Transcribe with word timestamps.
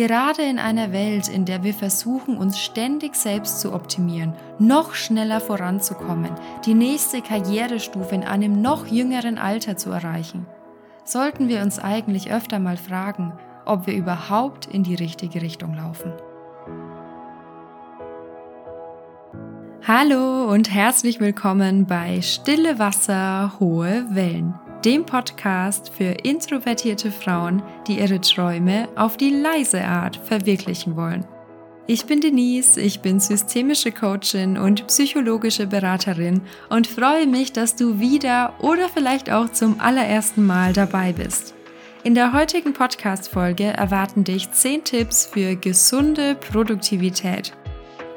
Gerade 0.00 0.40
in 0.40 0.58
einer 0.58 0.92
Welt, 0.94 1.28
in 1.28 1.44
der 1.44 1.62
wir 1.62 1.74
versuchen, 1.74 2.38
uns 2.38 2.58
ständig 2.58 3.14
selbst 3.14 3.60
zu 3.60 3.74
optimieren, 3.74 4.32
noch 4.58 4.94
schneller 4.94 5.42
voranzukommen, 5.42 6.30
die 6.64 6.72
nächste 6.72 7.20
Karrierestufe 7.20 8.14
in 8.14 8.24
einem 8.24 8.62
noch 8.62 8.86
jüngeren 8.86 9.36
Alter 9.36 9.76
zu 9.76 9.90
erreichen, 9.90 10.46
sollten 11.04 11.50
wir 11.50 11.60
uns 11.60 11.78
eigentlich 11.78 12.32
öfter 12.32 12.58
mal 12.60 12.78
fragen, 12.78 13.34
ob 13.66 13.86
wir 13.86 13.92
überhaupt 13.92 14.64
in 14.64 14.84
die 14.84 14.94
richtige 14.94 15.42
Richtung 15.42 15.74
laufen. 15.74 16.14
Hallo 19.86 20.50
und 20.50 20.72
herzlich 20.72 21.20
willkommen 21.20 21.84
bei 21.84 22.22
Stille 22.22 22.78
Wasser, 22.78 23.52
hohe 23.60 24.06
Wellen 24.08 24.54
dem 24.84 25.04
Podcast 25.04 25.90
für 25.90 26.12
introvertierte 26.24 27.10
Frauen, 27.10 27.62
die 27.86 27.98
ihre 27.98 28.20
Träume 28.20 28.88
auf 28.96 29.16
die 29.16 29.30
leise 29.30 29.84
Art 29.84 30.16
verwirklichen 30.16 30.96
wollen. 30.96 31.26
Ich 31.86 32.06
bin 32.06 32.20
Denise, 32.20 32.80
ich 32.80 33.00
bin 33.00 33.18
systemische 33.18 33.90
Coachin 33.90 34.56
und 34.56 34.86
psychologische 34.86 35.66
Beraterin 35.66 36.40
und 36.68 36.86
freue 36.86 37.26
mich, 37.26 37.52
dass 37.52 37.74
du 37.74 37.98
wieder 37.98 38.54
oder 38.60 38.88
vielleicht 38.88 39.30
auch 39.30 39.50
zum 39.50 39.80
allerersten 39.80 40.46
Mal 40.46 40.72
dabei 40.72 41.12
bist. 41.12 41.54
In 42.04 42.14
der 42.14 42.32
heutigen 42.32 42.72
Podcast-Folge 42.72 43.64
erwarten 43.64 44.24
dich 44.24 44.50
10 44.50 44.84
Tipps 44.84 45.26
für 45.26 45.56
gesunde 45.56 46.34
Produktivität 46.34 47.52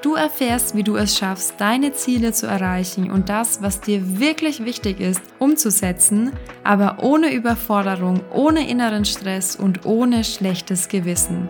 Du 0.03 0.15
erfährst, 0.15 0.75
wie 0.75 0.83
du 0.83 0.97
es 0.97 1.17
schaffst, 1.17 1.53
deine 1.59 1.93
Ziele 1.93 2.33
zu 2.33 2.45
erreichen 2.45 3.09
und 3.09 3.29
das, 3.29 3.61
was 3.61 3.79
dir 3.79 4.19
wirklich 4.19 4.65
wichtig 4.65 4.99
ist, 4.99 5.21
umzusetzen, 5.39 6.33
aber 6.65 6.97
ohne 7.01 7.33
Überforderung, 7.33 8.19
ohne 8.29 8.69
inneren 8.69 9.05
Stress 9.05 9.55
und 9.55 9.85
ohne 9.85 10.25
schlechtes 10.25 10.89
Gewissen. 10.89 11.47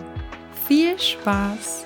Viel 0.68 1.00
Spaß! 1.00 1.86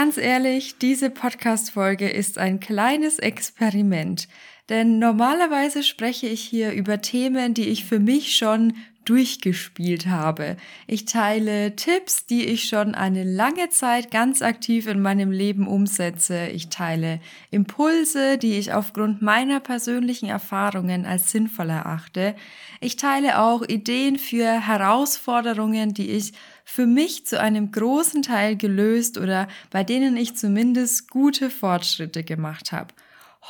Ganz 0.00 0.16
ehrlich, 0.16 0.78
diese 0.78 1.10
Podcast-Folge 1.10 2.08
ist 2.08 2.38
ein 2.38 2.60
kleines 2.60 3.18
Experiment. 3.18 4.28
Denn 4.68 5.00
normalerweise 5.00 5.82
spreche 5.82 6.28
ich 6.28 6.40
hier 6.40 6.70
über 6.70 7.00
Themen, 7.00 7.52
die 7.52 7.64
ich 7.64 7.84
für 7.84 7.98
mich 7.98 8.36
schon 8.36 8.74
durchgespielt 9.04 10.06
habe. 10.06 10.56
Ich 10.86 11.04
teile 11.04 11.74
Tipps, 11.74 12.26
die 12.26 12.44
ich 12.44 12.68
schon 12.68 12.94
eine 12.94 13.24
lange 13.24 13.70
Zeit 13.70 14.12
ganz 14.12 14.40
aktiv 14.40 14.86
in 14.86 15.02
meinem 15.02 15.32
Leben 15.32 15.66
umsetze. 15.66 16.46
Ich 16.48 16.68
teile 16.68 17.18
Impulse, 17.50 18.38
die 18.38 18.54
ich 18.56 18.74
aufgrund 18.74 19.20
meiner 19.20 19.58
persönlichen 19.58 20.28
Erfahrungen 20.28 21.06
als 21.06 21.32
sinnvoll 21.32 21.70
erachte. 21.70 22.36
Ich 22.80 22.94
teile 22.94 23.40
auch 23.40 23.62
Ideen 23.66 24.16
für 24.16 24.64
Herausforderungen, 24.66 25.92
die 25.92 26.10
ich 26.10 26.34
für 26.70 26.86
mich 26.86 27.24
zu 27.24 27.40
einem 27.40 27.72
großen 27.72 28.20
Teil 28.20 28.54
gelöst 28.54 29.16
oder 29.16 29.48
bei 29.70 29.84
denen 29.84 30.18
ich 30.18 30.36
zumindest 30.36 31.10
gute 31.10 31.48
Fortschritte 31.48 32.22
gemacht 32.22 32.72
habe. 32.72 32.92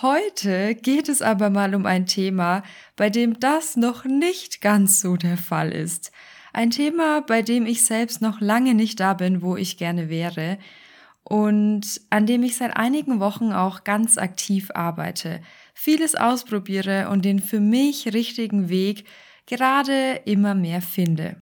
Heute 0.01 0.77
geht 0.77 1.09
es 1.09 1.21
aber 1.21 1.51
mal 1.51 1.75
um 1.75 1.85
ein 1.85 2.07
Thema, 2.07 2.63
bei 2.95 3.11
dem 3.11 3.41
das 3.41 3.77
noch 3.77 4.05
nicht 4.05 4.61
ganz 4.61 5.01
so 5.01 5.17
der 5.17 5.37
Fall 5.37 5.73
ist. 5.73 6.13
Ein 6.53 6.71
Thema, 6.71 7.21
bei 7.23 7.43
dem 7.43 7.67
ich 7.67 7.85
selbst 7.85 8.23
noch 8.23 8.41
lange 8.41 8.75
nicht 8.75 9.01
da 9.01 9.15
bin, 9.15 9.43
wo 9.43 9.57
ich 9.57 9.79
gerne 9.79 10.09
wäre 10.09 10.57
und 11.25 12.01
an 12.11 12.25
dem 12.25 12.45
ich 12.45 12.57
seit 12.57 12.77
einigen 12.77 13.19
Wochen 13.19 13.51
auch 13.51 13.83
ganz 13.83 14.17
aktiv 14.17 14.71
arbeite, 14.75 15.41
vieles 15.75 16.15
ausprobiere 16.15 17.09
und 17.11 17.25
den 17.25 17.41
für 17.41 17.61
mich 17.61 18.15
richtigen 18.15 18.69
Weg 18.69 19.07
gerade 19.47 20.21
immer 20.25 20.55
mehr 20.55 20.81
finde. 20.81 21.43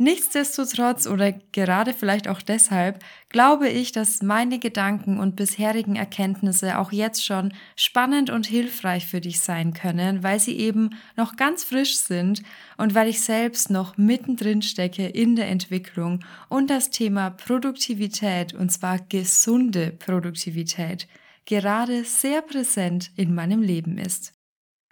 Nichtsdestotrotz 0.00 1.08
oder 1.08 1.32
gerade 1.32 1.92
vielleicht 1.92 2.28
auch 2.28 2.40
deshalb 2.40 3.02
glaube 3.28 3.68
ich, 3.68 3.90
dass 3.90 4.22
meine 4.22 4.60
Gedanken 4.60 5.18
und 5.18 5.34
bisherigen 5.34 5.96
Erkenntnisse 5.96 6.78
auch 6.78 6.92
jetzt 6.92 7.24
schon 7.24 7.52
spannend 7.74 8.30
und 8.30 8.46
hilfreich 8.46 9.06
für 9.06 9.20
dich 9.20 9.40
sein 9.40 9.74
können, 9.74 10.22
weil 10.22 10.38
sie 10.38 10.56
eben 10.56 10.90
noch 11.16 11.34
ganz 11.34 11.64
frisch 11.64 11.96
sind 11.96 12.44
und 12.76 12.94
weil 12.94 13.08
ich 13.08 13.20
selbst 13.20 13.70
noch 13.70 13.96
mittendrin 13.96 14.62
stecke 14.62 15.04
in 15.04 15.34
der 15.34 15.48
Entwicklung 15.48 16.24
und 16.48 16.70
das 16.70 16.90
Thema 16.90 17.30
Produktivität 17.30 18.54
und 18.54 18.70
zwar 18.70 19.00
gesunde 19.00 19.90
Produktivität 19.90 21.08
gerade 21.44 22.04
sehr 22.04 22.42
präsent 22.42 23.10
in 23.16 23.34
meinem 23.34 23.62
Leben 23.62 23.98
ist. 23.98 24.32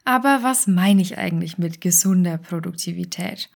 Aber 0.05 0.43
was 0.43 0.67
meine 0.67 1.03
ich 1.03 1.17
eigentlich 1.17 1.59
mit 1.59 1.81
gesunder 1.81 2.39
Produktivität? 2.39 3.51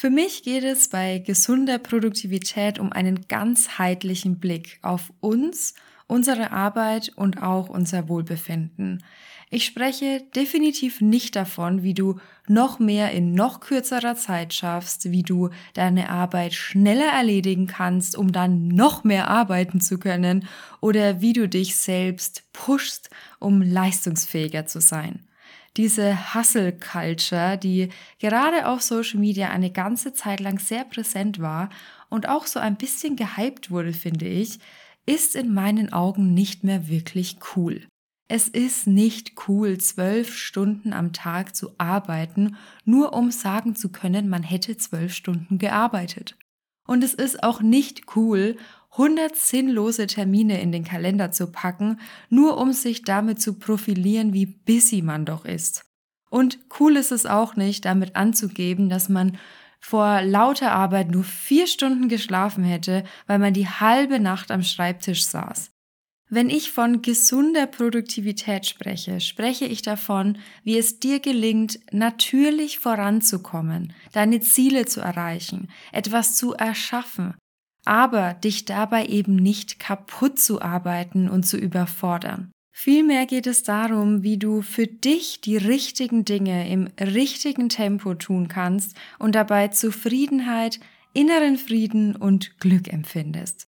Für 0.00 0.08
mich 0.08 0.44
geht 0.44 0.64
es 0.64 0.88
bei 0.88 1.18
gesunder 1.18 1.76
Produktivität 1.76 2.78
um 2.78 2.90
einen 2.90 3.28
ganzheitlichen 3.28 4.38
Blick 4.38 4.78
auf 4.80 5.12
uns, 5.20 5.74
unsere 6.06 6.52
Arbeit 6.52 7.12
und 7.16 7.42
auch 7.42 7.68
unser 7.68 8.08
Wohlbefinden. 8.08 9.04
Ich 9.50 9.66
spreche 9.66 10.22
definitiv 10.34 11.02
nicht 11.02 11.36
davon, 11.36 11.82
wie 11.82 11.92
du 11.92 12.18
noch 12.48 12.78
mehr 12.78 13.12
in 13.12 13.34
noch 13.34 13.60
kürzerer 13.60 14.16
Zeit 14.16 14.54
schaffst, 14.54 15.10
wie 15.10 15.22
du 15.22 15.50
deine 15.74 16.08
Arbeit 16.08 16.54
schneller 16.54 17.12
erledigen 17.12 17.66
kannst, 17.66 18.16
um 18.16 18.32
dann 18.32 18.68
noch 18.68 19.04
mehr 19.04 19.28
arbeiten 19.28 19.82
zu 19.82 19.98
können 19.98 20.48
oder 20.80 21.20
wie 21.20 21.34
du 21.34 21.46
dich 21.46 21.76
selbst 21.76 22.44
pushst, 22.54 23.10
um 23.38 23.60
leistungsfähiger 23.60 24.64
zu 24.64 24.80
sein 24.80 25.26
diese 25.76 26.34
Hustle 26.34 26.72
Culture, 26.72 27.56
die 27.56 27.90
gerade 28.18 28.66
auf 28.66 28.82
Social 28.82 29.20
Media 29.20 29.50
eine 29.50 29.70
ganze 29.70 30.12
Zeit 30.12 30.40
lang 30.40 30.58
sehr 30.58 30.84
präsent 30.84 31.40
war 31.40 31.70
und 32.08 32.28
auch 32.28 32.46
so 32.46 32.58
ein 32.60 32.76
bisschen 32.76 33.16
gehypt 33.16 33.70
wurde, 33.70 33.92
finde 33.92 34.26
ich, 34.26 34.58
ist 35.06 35.36
in 35.36 35.52
meinen 35.52 35.92
Augen 35.92 36.34
nicht 36.34 36.64
mehr 36.64 36.88
wirklich 36.88 37.38
cool. 37.56 37.86
Es 38.28 38.46
ist 38.46 38.86
nicht 38.86 39.48
cool, 39.48 39.78
zwölf 39.78 40.36
Stunden 40.36 40.92
am 40.92 41.12
Tag 41.12 41.56
zu 41.56 41.72
arbeiten, 41.78 42.56
nur 42.84 43.12
um 43.12 43.32
sagen 43.32 43.74
zu 43.74 43.90
können, 43.90 44.28
man 44.28 44.44
hätte 44.44 44.76
zwölf 44.76 45.12
Stunden 45.12 45.58
gearbeitet. 45.58 46.36
Und 46.86 47.02
es 47.02 47.14
ist 47.14 47.42
auch 47.42 47.60
nicht 47.60 48.16
cool, 48.16 48.56
100 48.92 49.36
sinnlose 49.36 50.06
Termine 50.06 50.60
in 50.60 50.72
den 50.72 50.84
Kalender 50.84 51.30
zu 51.30 51.52
packen, 51.52 52.00
nur 52.28 52.58
um 52.58 52.72
sich 52.72 53.02
damit 53.02 53.40
zu 53.40 53.54
profilieren, 53.54 54.32
wie 54.32 54.46
busy 54.46 55.02
man 55.02 55.24
doch 55.24 55.44
ist. 55.44 55.84
Und 56.28 56.58
cool 56.78 56.96
ist 56.96 57.12
es 57.12 57.26
auch 57.26 57.56
nicht, 57.56 57.84
damit 57.84 58.16
anzugeben, 58.16 58.88
dass 58.88 59.08
man 59.08 59.38
vor 59.80 60.22
lauter 60.22 60.72
Arbeit 60.72 61.10
nur 61.10 61.24
vier 61.24 61.66
Stunden 61.66 62.08
geschlafen 62.08 62.64
hätte, 62.64 63.04
weil 63.26 63.38
man 63.38 63.54
die 63.54 63.68
halbe 63.68 64.20
Nacht 64.20 64.50
am 64.50 64.62
Schreibtisch 64.62 65.24
saß. 65.24 65.70
Wenn 66.28 66.48
ich 66.48 66.70
von 66.70 67.02
gesunder 67.02 67.66
Produktivität 67.66 68.64
spreche, 68.64 69.20
spreche 69.20 69.64
ich 69.64 69.82
davon, 69.82 70.38
wie 70.62 70.78
es 70.78 71.00
dir 71.00 71.18
gelingt, 71.18 71.80
natürlich 71.90 72.78
voranzukommen, 72.78 73.92
deine 74.12 74.38
Ziele 74.40 74.86
zu 74.86 75.00
erreichen, 75.00 75.68
etwas 75.90 76.36
zu 76.36 76.54
erschaffen, 76.54 77.34
aber 77.84 78.34
dich 78.34 78.64
dabei 78.64 79.06
eben 79.06 79.36
nicht 79.36 79.78
kaputt 79.78 80.38
zu 80.38 80.60
arbeiten 80.60 81.28
und 81.28 81.44
zu 81.44 81.56
überfordern. 81.56 82.50
Vielmehr 82.72 83.26
geht 83.26 83.46
es 83.46 83.62
darum, 83.62 84.22
wie 84.22 84.38
du 84.38 84.62
für 84.62 84.86
dich 84.86 85.40
die 85.40 85.56
richtigen 85.56 86.24
Dinge 86.24 86.70
im 86.70 86.88
richtigen 86.98 87.68
Tempo 87.68 88.14
tun 88.14 88.48
kannst 88.48 88.96
und 89.18 89.34
dabei 89.34 89.68
Zufriedenheit, 89.68 90.80
inneren 91.12 91.58
Frieden 91.58 92.16
und 92.16 92.58
Glück 92.60 92.90
empfindest. 92.90 93.66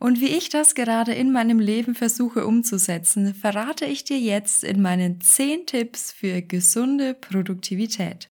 Und 0.00 0.20
wie 0.20 0.26
ich 0.36 0.50
das 0.50 0.74
gerade 0.74 1.14
in 1.14 1.32
meinem 1.32 1.58
Leben 1.58 1.94
versuche 1.94 2.46
umzusetzen, 2.46 3.34
verrate 3.34 3.86
ich 3.86 4.04
dir 4.04 4.18
jetzt 4.18 4.64
in 4.64 4.82
meinen 4.82 5.20
10 5.20 5.66
Tipps 5.66 6.12
für 6.12 6.42
gesunde 6.42 7.14
Produktivität. 7.14 8.28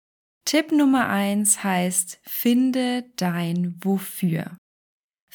Tipp 0.47 0.73
Nummer 0.73 1.09
1 1.11 1.63
heißt, 1.63 2.21
finde 2.23 3.05
dein 3.17 3.75
Wofür. 3.83 4.57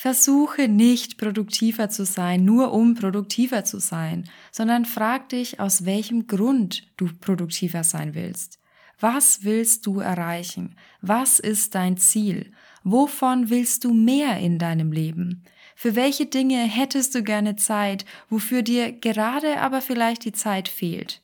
Versuche 0.03 0.67
nicht 0.67 1.17
produktiver 1.17 1.87
zu 1.87 2.03
sein, 2.03 2.43
nur 2.43 2.73
um 2.73 2.93
produktiver 2.93 3.63
zu 3.63 3.79
sein, 3.79 4.29
sondern 4.51 4.83
frag 4.83 5.29
dich, 5.29 5.61
aus 5.61 5.85
welchem 5.85 6.27
Grund 6.27 6.85
du 6.97 7.07
produktiver 7.21 7.85
sein 7.85 8.13
willst. 8.13 8.59
Was 8.99 9.45
willst 9.45 9.85
du 9.85 10.01
erreichen? 10.01 10.75
Was 10.99 11.39
ist 11.39 11.73
dein 11.73 11.95
Ziel? 11.95 12.51
Wovon 12.83 13.49
willst 13.49 13.85
du 13.85 13.93
mehr 13.93 14.39
in 14.39 14.59
deinem 14.59 14.91
Leben? 14.91 15.45
Für 15.73 15.95
welche 15.95 16.25
Dinge 16.25 16.57
hättest 16.57 17.15
du 17.15 17.23
gerne 17.23 17.55
Zeit, 17.55 18.03
wofür 18.27 18.61
dir 18.61 18.91
gerade 18.91 19.61
aber 19.61 19.79
vielleicht 19.79 20.25
die 20.25 20.33
Zeit 20.33 20.67
fehlt? 20.67 21.23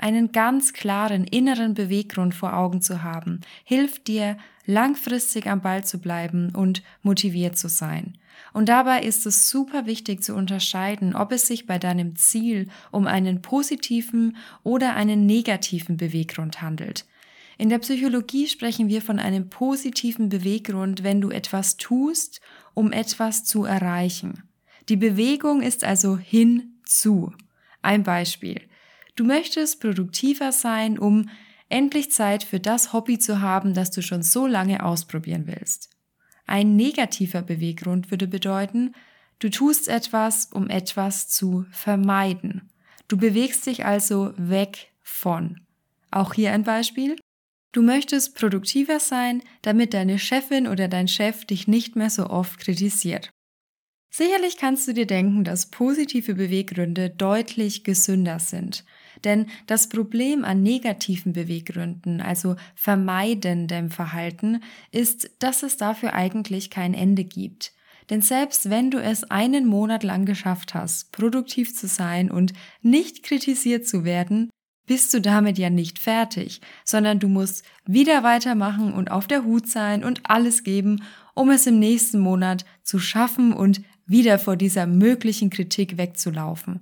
einen 0.00 0.32
ganz 0.32 0.72
klaren 0.72 1.24
inneren 1.24 1.74
Beweggrund 1.74 2.34
vor 2.34 2.56
Augen 2.56 2.80
zu 2.80 3.02
haben, 3.02 3.40
hilft 3.64 4.08
dir, 4.08 4.38
langfristig 4.70 5.46
am 5.46 5.60
Ball 5.60 5.84
zu 5.84 5.98
bleiben 5.98 6.54
und 6.54 6.82
motiviert 7.02 7.58
zu 7.58 7.68
sein. 7.68 8.16
Und 8.52 8.68
dabei 8.68 9.02
ist 9.02 9.26
es 9.26 9.50
super 9.50 9.86
wichtig 9.86 10.22
zu 10.22 10.34
unterscheiden, 10.34 11.14
ob 11.14 11.32
es 11.32 11.46
sich 11.46 11.66
bei 11.66 11.78
deinem 11.78 12.16
Ziel 12.16 12.68
um 12.90 13.06
einen 13.06 13.42
positiven 13.42 14.36
oder 14.62 14.94
einen 14.94 15.26
negativen 15.26 15.96
Beweggrund 15.96 16.62
handelt. 16.62 17.04
In 17.58 17.68
der 17.68 17.78
Psychologie 17.78 18.46
sprechen 18.46 18.88
wir 18.88 19.02
von 19.02 19.18
einem 19.18 19.50
positiven 19.50 20.30
Beweggrund, 20.30 21.04
wenn 21.04 21.20
du 21.20 21.30
etwas 21.30 21.76
tust, 21.76 22.40
um 22.72 22.90
etwas 22.90 23.44
zu 23.44 23.64
erreichen. 23.64 24.44
Die 24.88 24.96
Bewegung 24.96 25.60
ist 25.60 25.84
also 25.84 26.16
hinzu. 26.16 27.32
Ein 27.82 28.02
Beispiel. 28.02 28.62
Du 29.14 29.24
möchtest 29.24 29.80
produktiver 29.80 30.52
sein, 30.52 30.98
um 30.98 31.28
endlich 31.70 32.12
Zeit 32.12 32.44
für 32.44 32.60
das 32.60 32.92
Hobby 32.92 33.18
zu 33.18 33.40
haben, 33.40 33.72
das 33.72 33.90
du 33.90 34.02
schon 34.02 34.22
so 34.22 34.46
lange 34.46 34.84
ausprobieren 34.84 35.46
willst. 35.46 35.88
Ein 36.46 36.76
negativer 36.76 37.42
Beweggrund 37.42 38.10
würde 38.10 38.26
bedeuten, 38.26 38.94
du 39.38 39.48
tust 39.48 39.88
etwas, 39.88 40.46
um 40.46 40.68
etwas 40.68 41.28
zu 41.28 41.64
vermeiden. 41.70 42.70
Du 43.08 43.16
bewegst 43.16 43.66
dich 43.66 43.84
also 43.84 44.34
weg 44.36 44.92
von. 45.02 45.60
Auch 46.10 46.34
hier 46.34 46.52
ein 46.52 46.64
Beispiel. 46.64 47.16
Du 47.72 47.82
möchtest 47.82 48.34
produktiver 48.34 48.98
sein, 48.98 49.42
damit 49.62 49.94
deine 49.94 50.18
Chefin 50.18 50.66
oder 50.66 50.88
dein 50.88 51.06
Chef 51.06 51.44
dich 51.44 51.68
nicht 51.68 51.94
mehr 51.94 52.10
so 52.10 52.28
oft 52.28 52.58
kritisiert. 52.58 53.30
Sicherlich 54.12 54.56
kannst 54.56 54.88
du 54.88 54.92
dir 54.92 55.06
denken, 55.06 55.44
dass 55.44 55.70
positive 55.70 56.34
Beweggründe 56.34 57.10
deutlich 57.10 57.84
gesünder 57.84 58.40
sind. 58.40 58.84
Denn 59.24 59.46
das 59.66 59.88
Problem 59.88 60.44
an 60.44 60.62
negativen 60.62 61.32
Beweggründen, 61.32 62.20
also 62.20 62.56
vermeidendem 62.74 63.90
Verhalten, 63.90 64.62
ist, 64.90 65.30
dass 65.38 65.62
es 65.62 65.76
dafür 65.76 66.14
eigentlich 66.14 66.70
kein 66.70 66.94
Ende 66.94 67.24
gibt. 67.24 67.72
Denn 68.10 68.22
selbst 68.22 68.70
wenn 68.70 68.90
du 68.90 69.00
es 69.00 69.30
einen 69.30 69.66
Monat 69.66 70.02
lang 70.02 70.26
geschafft 70.26 70.74
hast, 70.74 71.12
produktiv 71.12 71.74
zu 71.74 71.86
sein 71.86 72.30
und 72.30 72.52
nicht 72.82 73.22
kritisiert 73.22 73.86
zu 73.86 74.04
werden, 74.04 74.50
bist 74.86 75.14
du 75.14 75.20
damit 75.20 75.56
ja 75.56 75.70
nicht 75.70 76.00
fertig, 76.00 76.60
sondern 76.84 77.20
du 77.20 77.28
musst 77.28 77.64
wieder 77.86 78.24
weitermachen 78.24 78.92
und 78.92 79.12
auf 79.12 79.28
der 79.28 79.44
Hut 79.44 79.68
sein 79.68 80.02
und 80.02 80.22
alles 80.24 80.64
geben, 80.64 81.04
um 81.34 81.50
es 81.50 81.68
im 81.68 81.78
nächsten 81.78 82.18
Monat 82.18 82.64
zu 82.82 82.98
schaffen 82.98 83.52
und 83.52 83.82
wieder 84.06 84.40
vor 84.40 84.56
dieser 84.56 84.88
möglichen 84.88 85.48
Kritik 85.48 85.96
wegzulaufen. 85.96 86.80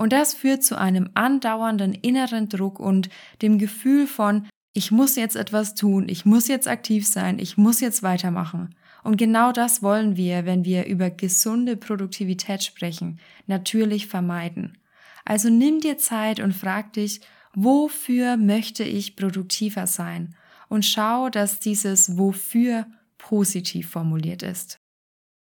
Und 0.00 0.14
das 0.14 0.32
führt 0.32 0.64
zu 0.64 0.78
einem 0.78 1.10
andauernden 1.12 1.92
inneren 1.92 2.48
Druck 2.48 2.80
und 2.80 3.10
dem 3.42 3.58
Gefühl 3.58 4.06
von, 4.06 4.48
ich 4.72 4.90
muss 4.90 5.14
jetzt 5.14 5.36
etwas 5.36 5.74
tun, 5.74 6.08
ich 6.08 6.24
muss 6.24 6.48
jetzt 6.48 6.68
aktiv 6.68 7.06
sein, 7.06 7.38
ich 7.38 7.58
muss 7.58 7.80
jetzt 7.82 8.02
weitermachen. 8.02 8.74
Und 9.04 9.18
genau 9.18 9.52
das 9.52 9.82
wollen 9.82 10.16
wir, 10.16 10.46
wenn 10.46 10.64
wir 10.64 10.86
über 10.86 11.10
gesunde 11.10 11.76
Produktivität 11.76 12.62
sprechen, 12.62 13.20
natürlich 13.46 14.06
vermeiden. 14.06 14.78
Also 15.26 15.50
nimm 15.50 15.80
dir 15.80 15.98
Zeit 15.98 16.40
und 16.40 16.54
frag 16.54 16.94
dich, 16.94 17.20
wofür 17.52 18.38
möchte 18.38 18.84
ich 18.84 19.16
produktiver 19.16 19.86
sein? 19.86 20.34
Und 20.70 20.86
schau, 20.86 21.28
dass 21.28 21.58
dieses 21.58 22.16
wofür 22.16 22.86
positiv 23.18 23.90
formuliert 23.90 24.42
ist. 24.42 24.80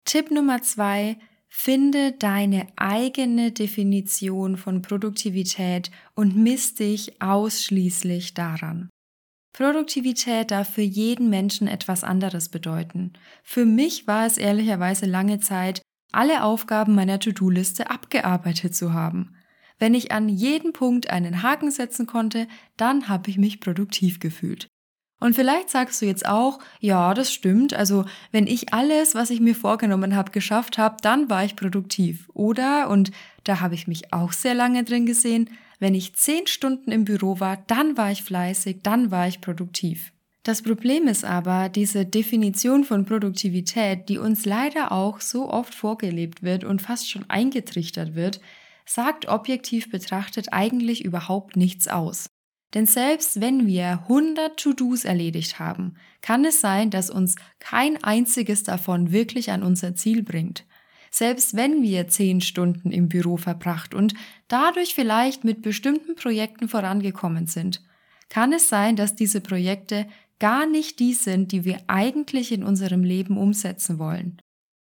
Tipp 0.06 0.30
Nummer 0.30 0.62
zwei, 0.62 1.18
finde 1.56 2.14
deine 2.14 2.68
eigene 2.78 3.52
Definition 3.52 4.58
von 4.58 4.82
Produktivität 4.82 5.92
und 6.16 6.36
misst 6.36 6.80
dich 6.80 7.22
ausschließlich 7.22 8.34
daran. 8.34 8.90
Produktivität 9.54 10.50
darf 10.50 10.68
für 10.68 10.82
jeden 10.82 11.30
Menschen 11.30 11.68
etwas 11.68 12.04
anderes 12.04 12.50
bedeuten. 12.50 13.14
Für 13.44 13.66
mich 13.66 14.08
war 14.08 14.26
es 14.26 14.40
ehrlicherweise 14.40 15.06
lange 15.06 15.40
Zeit, 15.40 15.84
alle 16.12 16.44
Aufgaben 16.44 16.96
meiner 16.96 17.20
To-Do-Liste 17.20 17.90
abgearbeitet 17.90 18.76
zu 18.76 18.92
haben. 18.92 19.36
Wenn 19.78 19.94
ich 19.94 20.12
an 20.12 20.30
jeden 20.30 20.74
Punkt 20.74 21.12
einen 21.12 21.44
Haken 21.44 21.70
setzen 21.70 22.08
konnte, 22.08 22.48
dann 22.78 23.08
habe 23.08 23.30
ich 23.30 23.38
mich 23.38 23.62
produktiv 23.62 24.20
gefühlt. 24.20 24.68
Und 25.24 25.36
vielleicht 25.36 25.70
sagst 25.70 26.02
du 26.02 26.06
jetzt 26.06 26.26
auch, 26.26 26.60
ja, 26.82 27.14
das 27.14 27.32
stimmt. 27.32 27.74
Also 27.74 28.04
wenn 28.34 28.46
ich 28.46 28.74
alles, 28.74 29.16
was 29.16 29.30
ich 29.30 29.40
mir 29.40 29.56
vorgenommen 29.56 30.18
habe, 30.18 30.32
geschafft 30.32 30.78
habe, 30.78 30.98
dann 31.02 31.30
war 31.30 31.46
ich 31.46 31.56
produktiv. 31.56 32.30
Oder, 32.34 32.90
und 32.90 33.12
da 33.46 33.62
habe 33.62 33.74
ich 33.74 33.88
mich 33.88 34.12
auch 34.12 34.34
sehr 34.34 34.54
lange 34.54 34.84
drin 34.84 35.06
gesehen, 35.06 35.50
wenn 35.80 35.96
ich 35.96 36.14
zehn 36.16 36.46
Stunden 36.46 36.92
im 36.92 37.06
Büro 37.06 37.40
war, 37.40 37.64
dann 37.68 37.96
war 37.96 38.12
ich 38.12 38.22
fleißig, 38.22 38.82
dann 38.84 39.12
war 39.12 39.30
ich 39.30 39.40
produktiv. 39.40 40.12
Das 40.44 40.62
Problem 40.62 41.08
ist 41.08 41.24
aber, 41.24 41.70
diese 41.70 42.06
Definition 42.06 42.84
von 42.84 43.06
Produktivität, 43.06 44.10
die 44.10 44.18
uns 44.18 44.44
leider 44.44 44.92
auch 44.92 45.22
so 45.22 45.50
oft 45.50 45.74
vorgelebt 45.74 46.44
wird 46.44 46.66
und 46.66 46.82
fast 46.82 47.10
schon 47.10 47.30
eingetrichtert 47.30 48.14
wird, 48.14 48.42
sagt 48.86 49.30
objektiv 49.30 49.90
betrachtet 49.90 50.52
eigentlich 50.52 51.06
überhaupt 51.06 51.56
nichts 51.56 51.88
aus. 51.88 52.33
Denn 52.74 52.86
selbst 52.86 53.40
wenn 53.40 53.68
wir 53.68 54.04
100 54.04 54.58
To-Dos 54.58 55.06
erledigt 55.06 55.60
haben, 55.60 55.96
kann 56.22 56.44
es 56.44 56.60
sein, 56.60 56.90
dass 56.90 57.10
uns 57.10 57.36
kein 57.60 58.04
einziges 58.04 58.64
davon 58.64 59.12
wirklich 59.12 59.52
an 59.52 59.62
unser 59.62 59.96
Ziel 59.96 60.24
bringt. 60.24 60.66
Selbst 61.12 61.56
wenn 61.56 61.84
wir 61.84 62.08
10 62.08 62.42
Stunden 62.42 62.92
im 62.92 63.08
Büro 63.10 63.38
verbracht 63.38 63.94
und 63.94 64.16
dadurch 64.48 64.96
vielleicht 64.96 65.44
mit 65.44 65.62
bestimmten 65.62 66.16
Projekten 66.16 66.68
vorangekommen 66.68 67.46
sind, 67.46 67.84
kann 68.30 68.52
es 68.52 68.68
sein, 68.68 68.96
dass 68.96 69.16
diese 69.16 69.40
Projekte 69.40 70.08
gar 70.40 70.66
nicht 70.66 71.00
die 71.00 71.14
sind, 71.14 71.52
die 71.52 71.66
wir 71.66 71.78
eigentlich 71.86 72.52
in 72.52 72.64
unserem 72.64 73.04
Leben 73.04 73.38
umsetzen 73.38 74.00
wollen. 74.00 74.42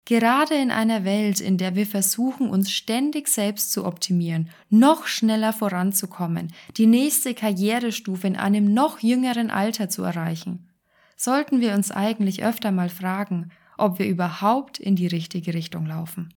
Gerade 0.07 0.55
in 0.55 0.71
einer 0.71 1.05
Welt, 1.05 1.41
in 1.41 1.59
der 1.59 1.75
wir 1.75 1.85
versuchen, 1.85 2.49
uns 2.49 2.71
ständig 2.71 3.27
selbst 3.27 3.73
zu 3.73 3.85
optimieren, 3.85 4.49
noch 4.71 5.09
schneller 5.09 5.53
voranzukommen, 5.53 6.53
die 6.77 6.87
nächste 6.87 7.35
Karrierestufe 7.35 8.25
in 8.29 8.37
einem 8.37 8.73
noch 8.73 9.01
jüngeren 9.01 9.51
Alter 9.51 9.89
zu 9.89 10.05
erreichen, 10.05 10.69
sollten 11.17 11.61
wir 11.61 11.75
uns 11.75 11.91
eigentlich 11.91 12.45
öfter 12.45 12.71
mal 12.71 12.89
fragen, 12.89 13.51
ob 13.79 13.99
wir 13.99 14.07
überhaupt 14.07 14.79
in 14.79 14.95
die 14.95 15.09
richtige 15.09 15.53
Richtung 15.55 15.87
laufen. 15.87 16.33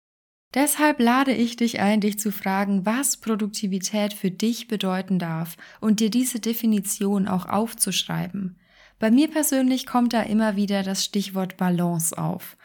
Deshalb 0.55 0.99
lade 0.99 1.31
ich 1.31 1.55
dich 1.55 1.79
ein, 1.79 2.01
dich 2.01 2.17
zu 2.17 2.31
fragen, 2.31 2.87
was 2.87 3.17
Produktivität 3.17 4.13
für 4.13 4.31
dich 4.31 4.67
bedeuten 4.67 5.19
darf 5.19 5.57
und 5.79 5.99
dir 5.99 6.09
diese 6.09 6.39
Definition 6.39 7.27
auch 7.27 7.45
aufzuschreiben. 7.45 8.57
Bei 8.97 9.11
mir 9.11 9.29
persönlich 9.29 9.85
kommt 9.85 10.11
da 10.13 10.23
immer 10.23 10.55
wieder 10.55 10.81
das 10.81 11.05
Stichwort 11.05 11.55
Balance 11.55 12.17
auf. 12.17 12.57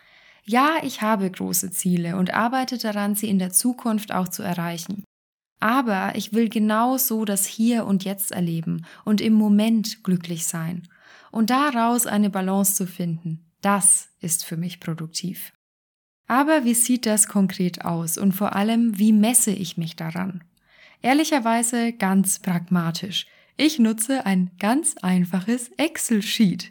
Ja, 0.47 0.77
ich 0.83 1.01
habe 1.01 1.31
große 1.31 1.71
Ziele 1.71 2.17
und 2.17 2.35
arbeite 2.35 2.77
daran, 2.77 3.15
sie 3.15 3.29
in 3.29 3.39
der 3.39 3.51
Zukunft 3.51 4.13
auch 4.13 4.29
zu 4.29 4.43
erreichen. 4.43 5.05
Aber 5.61 6.13
ich 6.17 6.35
will 6.35 6.51
genau 6.51 6.99
so 6.99 7.25
das 7.25 7.47
Hier 7.47 7.87
und 7.87 8.05
Jetzt 8.05 8.33
erleben 8.33 8.85
und 9.05 9.23
im 9.23 9.33
Moment 9.33 10.05
glücklich 10.05 10.47
sein. 10.47 10.87
Und 11.31 11.51
daraus 11.51 12.07
eine 12.07 12.29
Balance 12.29 12.75
zu 12.75 12.87
finden, 12.87 13.51
das 13.63 14.09
ist 14.21 14.45
für 14.45 14.59
mich 14.59 14.81
produktiv. 14.81 15.53
Aber 16.27 16.65
wie 16.65 16.75
sieht 16.75 17.07
das 17.07 17.29
konkret 17.29 17.85
aus 17.85 18.19
und 18.19 18.33
vor 18.33 18.55
allem, 18.55 18.99
wie 18.99 19.13
messe 19.13 19.51
ich 19.51 19.77
mich 19.77 19.97
daran? 19.97 20.45
Ehrlicherweise 21.03 21.93
ganz 21.93 22.39
pragmatisch. 22.39 23.27
Ich 23.57 23.79
nutze 23.79 24.27
ein 24.27 24.51
ganz 24.59 24.97
einfaches 25.03 25.71
Excel-Sheet. 25.77 26.71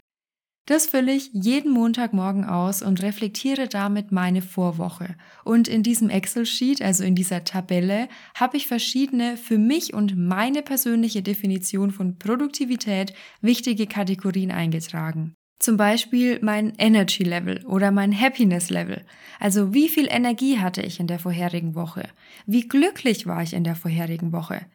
Das 0.66 0.86
fülle 0.86 1.12
ich 1.12 1.30
jeden 1.34 1.72
Montagmorgen 1.72 2.44
aus 2.44 2.80
und 2.80 3.02
reflektiere 3.02 3.68
damit 3.68 4.12
meine 4.12 4.40
Vorwoche. 4.40 5.14
Und 5.44 5.68
in 5.68 5.82
diesem 5.82 6.08
Excel-Sheet, 6.08 6.80
also 6.80 7.04
in 7.04 7.14
dieser 7.14 7.44
Tabelle, 7.44 8.08
habe 8.34 8.56
ich 8.56 8.66
verschiedene 8.66 9.36
für 9.36 9.58
mich 9.58 9.92
und 9.92 10.16
meine 10.16 10.62
persönliche 10.62 11.22
Definition 11.22 11.90
von 11.90 12.18
Produktivität 12.18 13.12
wichtige 13.42 13.86
Kategorien 13.86 14.50
eingetragen. 14.50 15.34
Zum 15.58 15.76
Beispiel 15.76 16.40
mein 16.42 16.72
Energy 16.78 17.24
Level 17.24 17.64
oder 17.66 17.90
mein 17.90 18.18
Happiness 18.18 18.70
Level. 18.70 19.04
Also 19.38 19.74
wie 19.74 19.90
viel 19.90 20.08
Energie 20.10 20.58
hatte 20.58 20.80
ich 20.82 20.98
in 20.98 21.06
der 21.06 21.18
vorherigen 21.18 21.74
Woche? 21.74 22.08
Wie 22.46 22.66
glücklich 22.68 23.26
war 23.26 23.42
ich 23.42 23.52
in 23.52 23.64
der 23.64 23.76
vorherigen 23.76 24.32
Woche? 24.32 24.66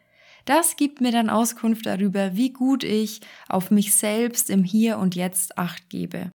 Das 0.49 0.77
gibt 0.77 0.99
mir 0.99 1.11
dann 1.11 1.29
Auskunft 1.29 1.85
darüber, 1.85 2.35
wie 2.35 2.51
gut 2.51 2.83
ich 2.83 3.21
auf 3.49 3.69
mich 3.69 3.93
selbst 3.93 4.49
im 4.49 4.63
Hier 4.63 4.97
und 4.97 5.13
Jetzt 5.13 5.59
acht 5.59 5.91
gebe. 5.91 6.31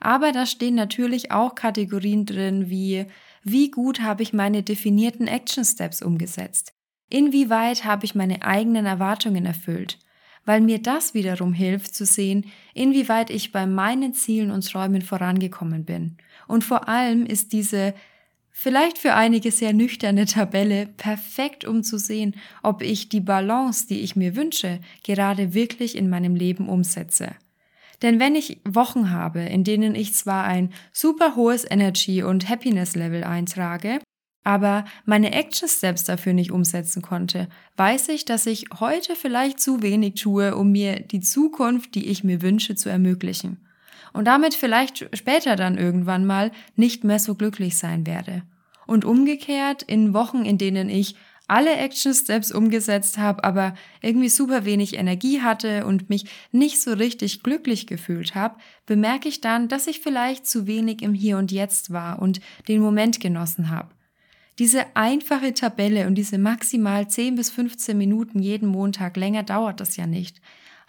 Aber 0.00 0.32
da 0.32 0.46
stehen 0.46 0.74
natürlich 0.74 1.30
auch 1.30 1.54
Kategorien 1.54 2.26
drin 2.26 2.70
wie 2.70 3.06
wie 3.44 3.70
gut 3.70 4.00
habe 4.00 4.24
ich 4.24 4.32
meine 4.32 4.64
definierten 4.64 5.28
Action 5.28 5.64
Steps 5.64 6.02
umgesetzt? 6.02 6.72
Inwieweit 7.08 7.84
habe 7.84 8.04
ich 8.04 8.16
meine 8.16 8.42
eigenen 8.42 8.84
Erwartungen 8.84 9.46
erfüllt? 9.46 10.00
Weil 10.44 10.60
mir 10.60 10.82
das 10.82 11.14
wiederum 11.14 11.52
hilft 11.52 11.94
zu 11.94 12.04
sehen, 12.04 12.46
inwieweit 12.74 13.30
ich 13.30 13.52
bei 13.52 13.68
meinen 13.68 14.12
Zielen 14.12 14.50
und 14.50 14.68
Träumen 14.68 15.02
vorangekommen 15.02 15.84
bin. 15.84 16.16
Und 16.48 16.64
vor 16.64 16.88
allem 16.88 17.26
ist 17.26 17.52
diese 17.52 17.94
Vielleicht 18.52 18.98
für 18.98 19.14
einige 19.14 19.50
sehr 19.50 19.72
nüchterne 19.72 20.26
Tabelle, 20.26 20.86
perfekt 20.86 21.64
um 21.64 21.82
zu 21.82 21.98
sehen, 21.98 22.36
ob 22.62 22.82
ich 22.82 23.08
die 23.08 23.20
Balance, 23.20 23.86
die 23.88 24.00
ich 24.00 24.14
mir 24.14 24.36
wünsche, 24.36 24.80
gerade 25.02 25.54
wirklich 25.54 25.96
in 25.96 26.10
meinem 26.10 26.36
Leben 26.36 26.68
umsetze. 26.68 27.30
Denn 28.02 28.20
wenn 28.20 28.34
ich 28.34 28.60
Wochen 28.68 29.10
habe, 29.10 29.40
in 29.40 29.64
denen 29.64 29.94
ich 29.94 30.14
zwar 30.14 30.44
ein 30.44 30.72
super 30.92 31.34
hohes 31.34 31.64
Energy- 31.68 32.22
und 32.22 32.48
Happiness-Level 32.48 33.24
eintrage, 33.24 34.00
aber 34.44 34.84
meine 35.04 35.32
Action 35.32 35.68
Steps 35.68 36.04
dafür 36.04 36.32
nicht 36.32 36.50
umsetzen 36.50 37.00
konnte, 37.00 37.48
weiß 37.76 38.08
ich, 38.08 38.24
dass 38.24 38.46
ich 38.46 38.66
heute 38.80 39.14
vielleicht 39.14 39.60
zu 39.60 39.82
wenig 39.82 40.14
tue, 40.14 40.56
um 40.56 40.72
mir 40.72 41.00
die 41.00 41.20
Zukunft, 41.20 41.94
die 41.94 42.08
ich 42.08 42.24
mir 42.24 42.42
wünsche, 42.42 42.74
zu 42.74 42.88
ermöglichen. 42.88 43.64
Und 44.12 44.26
damit 44.26 44.54
vielleicht 44.54 45.08
später 45.16 45.56
dann 45.56 45.78
irgendwann 45.78 46.26
mal 46.26 46.50
nicht 46.76 47.04
mehr 47.04 47.18
so 47.18 47.34
glücklich 47.34 47.78
sein 47.78 48.06
werde. 48.06 48.42
Und 48.86 49.04
umgekehrt, 49.04 49.82
in 49.82 50.12
Wochen, 50.12 50.44
in 50.44 50.58
denen 50.58 50.88
ich 50.90 51.16
alle 51.48 51.74
Action 51.76 52.14
Steps 52.14 52.52
umgesetzt 52.52 53.18
habe, 53.18 53.44
aber 53.44 53.74
irgendwie 54.00 54.28
super 54.28 54.64
wenig 54.64 54.96
Energie 54.96 55.42
hatte 55.42 55.84
und 55.84 56.08
mich 56.08 56.24
nicht 56.50 56.80
so 56.80 56.92
richtig 56.92 57.42
glücklich 57.42 57.86
gefühlt 57.86 58.34
habe, 58.34 58.56
bemerke 58.86 59.28
ich 59.28 59.40
dann, 59.40 59.68
dass 59.68 59.86
ich 59.86 60.00
vielleicht 60.00 60.46
zu 60.46 60.66
wenig 60.66 61.02
im 61.02 61.14
Hier 61.14 61.38
und 61.38 61.52
Jetzt 61.52 61.92
war 61.92 62.22
und 62.22 62.40
den 62.68 62.80
Moment 62.80 63.20
genossen 63.20 63.70
habe. 63.70 63.90
Diese 64.58 64.96
einfache 64.96 65.54
Tabelle 65.54 66.06
und 66.06 66.14
diese 66.14 66.38
maximal 66.38 67.08
10 67.08 67.34
bis 67.34 67.50
15 67.50 67.96
Minuten 67.96 68.38
jeden 68.38 68.68
Montag, 68.68 69.16
länger 69.16 69.42
dauert 69.42 69.80
das 69.80 69.96
ja 69.96 70.06
nicht, 70.06 70.40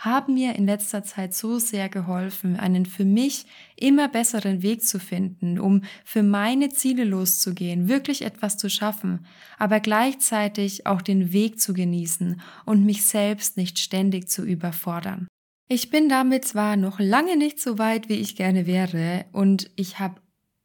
haben 0.06 0.34
mir 0.34 0.56
in 0.56 0.66
letzter 0.66 1.04
Zeit 1.04 1.34
so 1.34 1.60
sehr 1.60 1.88
geholfen, 1.88 2.58
einen 2.58 2.86
für 2.86 3.06
mich 3.06 3.46
immer 3.76 4.08
besseren 4.08 4.62
Weg 4.62 4.84
zu 4.84 5.00
finden, 5.00 5.60
um 5.60 5.84
für 6.04 6.24
meine 6.24 6.70
Ziele 6.70 7.04
loszugehen, 7.06 7.88
wirklich 7.88 8.24
etwas 8.24 8.58
zu 8.58 8.70
schaffen, 8.70 9.26
aber 9.58 9.80
gleichzeitig 9.80 10.86
auch 10.88 11.02
den 11.02 11.32
Weg 11.32 11.60
zu 11.60 11.74
genießen 11.74 12.42
und 12.66 12.86
mich 12.86 13.06
selbst 13.06 13.56
nicht 13.56 13.80
ständig 13.80 14.30
zu 14.30 14.44
überfordern. 14.44 15.28
Ich 15.70 15.90
bin 15.90 16.10
damit 16.10 16.46
zwar 16.46 16.76
noch 16.76 17.00
lange 17.00 17.38
nicht 17.38 17.60
so 17.60 17.78
weit, 17.78 18.10
wie 18.10 18.16
ich 18.16 18.36
gerne 18.36 18.68
wäre, 18.68 19.26
und 19.32 19.72
ich 19.76 20.00
habe 20.00 20.22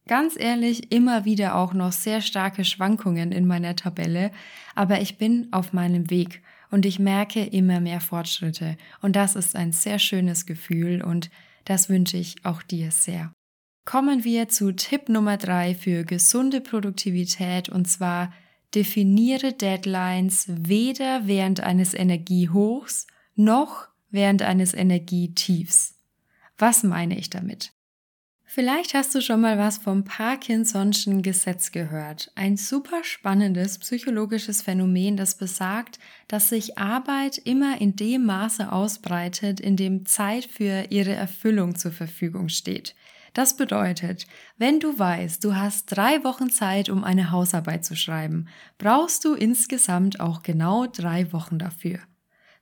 ganz 0.07 0.35
ehrlich 0.37 0.91
immer 0.91 1.23
wieder 1.23 1.55
auch 1.55 1.73
noch 1.73 1.93
sehr 1.93 2.21
starke 2.21 2.65
Schwankungen 2.65 3.31
in 3.31 3.47
meiner 3.47 3.75
Tabelle, 3.75 4.31
aber 4.75 5.01
ich 5.01 5.17
bin 5.17 5.47
auf 5.51 5.71
meinem 5.71 6.09
Weg 6.09 6.41
und 6.71 6.85
ich 6.85 6.99
merke 6.99 7.43
immer 7.43 7.79
mehr 7.79 8.01
Fortschritte 8.01 8.77
und 9.01 9.15
das 9.15 9.35
ist 9.35 9.55
ein 9.55 9.71
sehr 9.71 9.99
schönes 9.99 10.45
Gefühl 10.45 11.01
und 11.01 11.29
das 11.65 11.89
wünsche 11.89 12.17
ich 12.17 12.45
auch 12.45 12.61
dir 12.61 12.91
sehr. 12.91 13.33
Kommen 13.85 14.23
wir 14.23 14.49
zu 14.49 14.71
Tipp 14.71 15.09
Nummer 15.09 15.37
drei 15.37 15.73
für 15.73 16.03
gesunde 16.03 16.61
Produktivität 16.61 17.69
und 17.69 17.85
zwar 17.87 18.31
definiere 18.75 19.53
Deadlines 19.53 20.45
weder 20.47 21.25
während 21.25 21.61
eines 21.61 21.93
Energiehochs 21.93 23.07
noch 23.35 23.87
während 24.11 24.41
eines 24.41 24.73
Energietiefs. 24.73 25.95
Was 26.57 26.83
meine 26.83 27.17
ich 27.17 27.29
damit? 27.29 27.71
Vielleicht 28.51 28.95
hast 28.95 29.13
du 29.13 29.21
schon 29.21 29.41
mal 29.41 29.59
was 29.59 29.77
vom 29.77 30.05
Parkinson'schen 30.05 31.21
Gesetz 31.21 31.71
gehört. 31.71 32.31
Ein 32.33 32.57
super 32.57 33.03
spannendes 33.03 33.77
psychologisches 33.77 34.63
Phänomen, 34.63 35.17
das 35.17 35.35
besagt, 35.35 35.99
dass 36.27 36.49
sich 36.49 36.75
Arbeit 36.75 37.37
immer 37.37 37.79
in 37.79 37.95
dem 37.95 38.25
Maße 38.25 38.71
ausbreitet, 38.71 39.59
in 39.59 39.75
dem 39.75 40.07
Zeit 40.07 40.45
für 40.45 40.87
ihre 40.89 41.13
Erfüllung 41.13 41.75
zur 41.75 41.91
Verfügung 41.91 42.49
steht. 42.49 42.95
Das 43.35 43.55
bedeutet, 43.55 44.25
wenn 44.57 44.79
du 44.79 44.97
weißt, 44.97 45.43
du 45.43 45.55
hast 45.55 45.85
drei 45.85 46.23
Wochen 46.23 46.49
Zeit, 46.49 46.89
um 46.89 47.03
eine 47.03 47.29
Hausarbeit 47.29 47.85
zu 47.85 47.95
schreiben, 47.95 48.47
brauchst 48.79 49.25
du 49.25 49.35
insgesamt 49.35 50.19
auch 50.19 50.41
genau 50.41 50.87
drei 50.87 51.31
Wochen 51.33 51.59
dafür. 51.59 51.99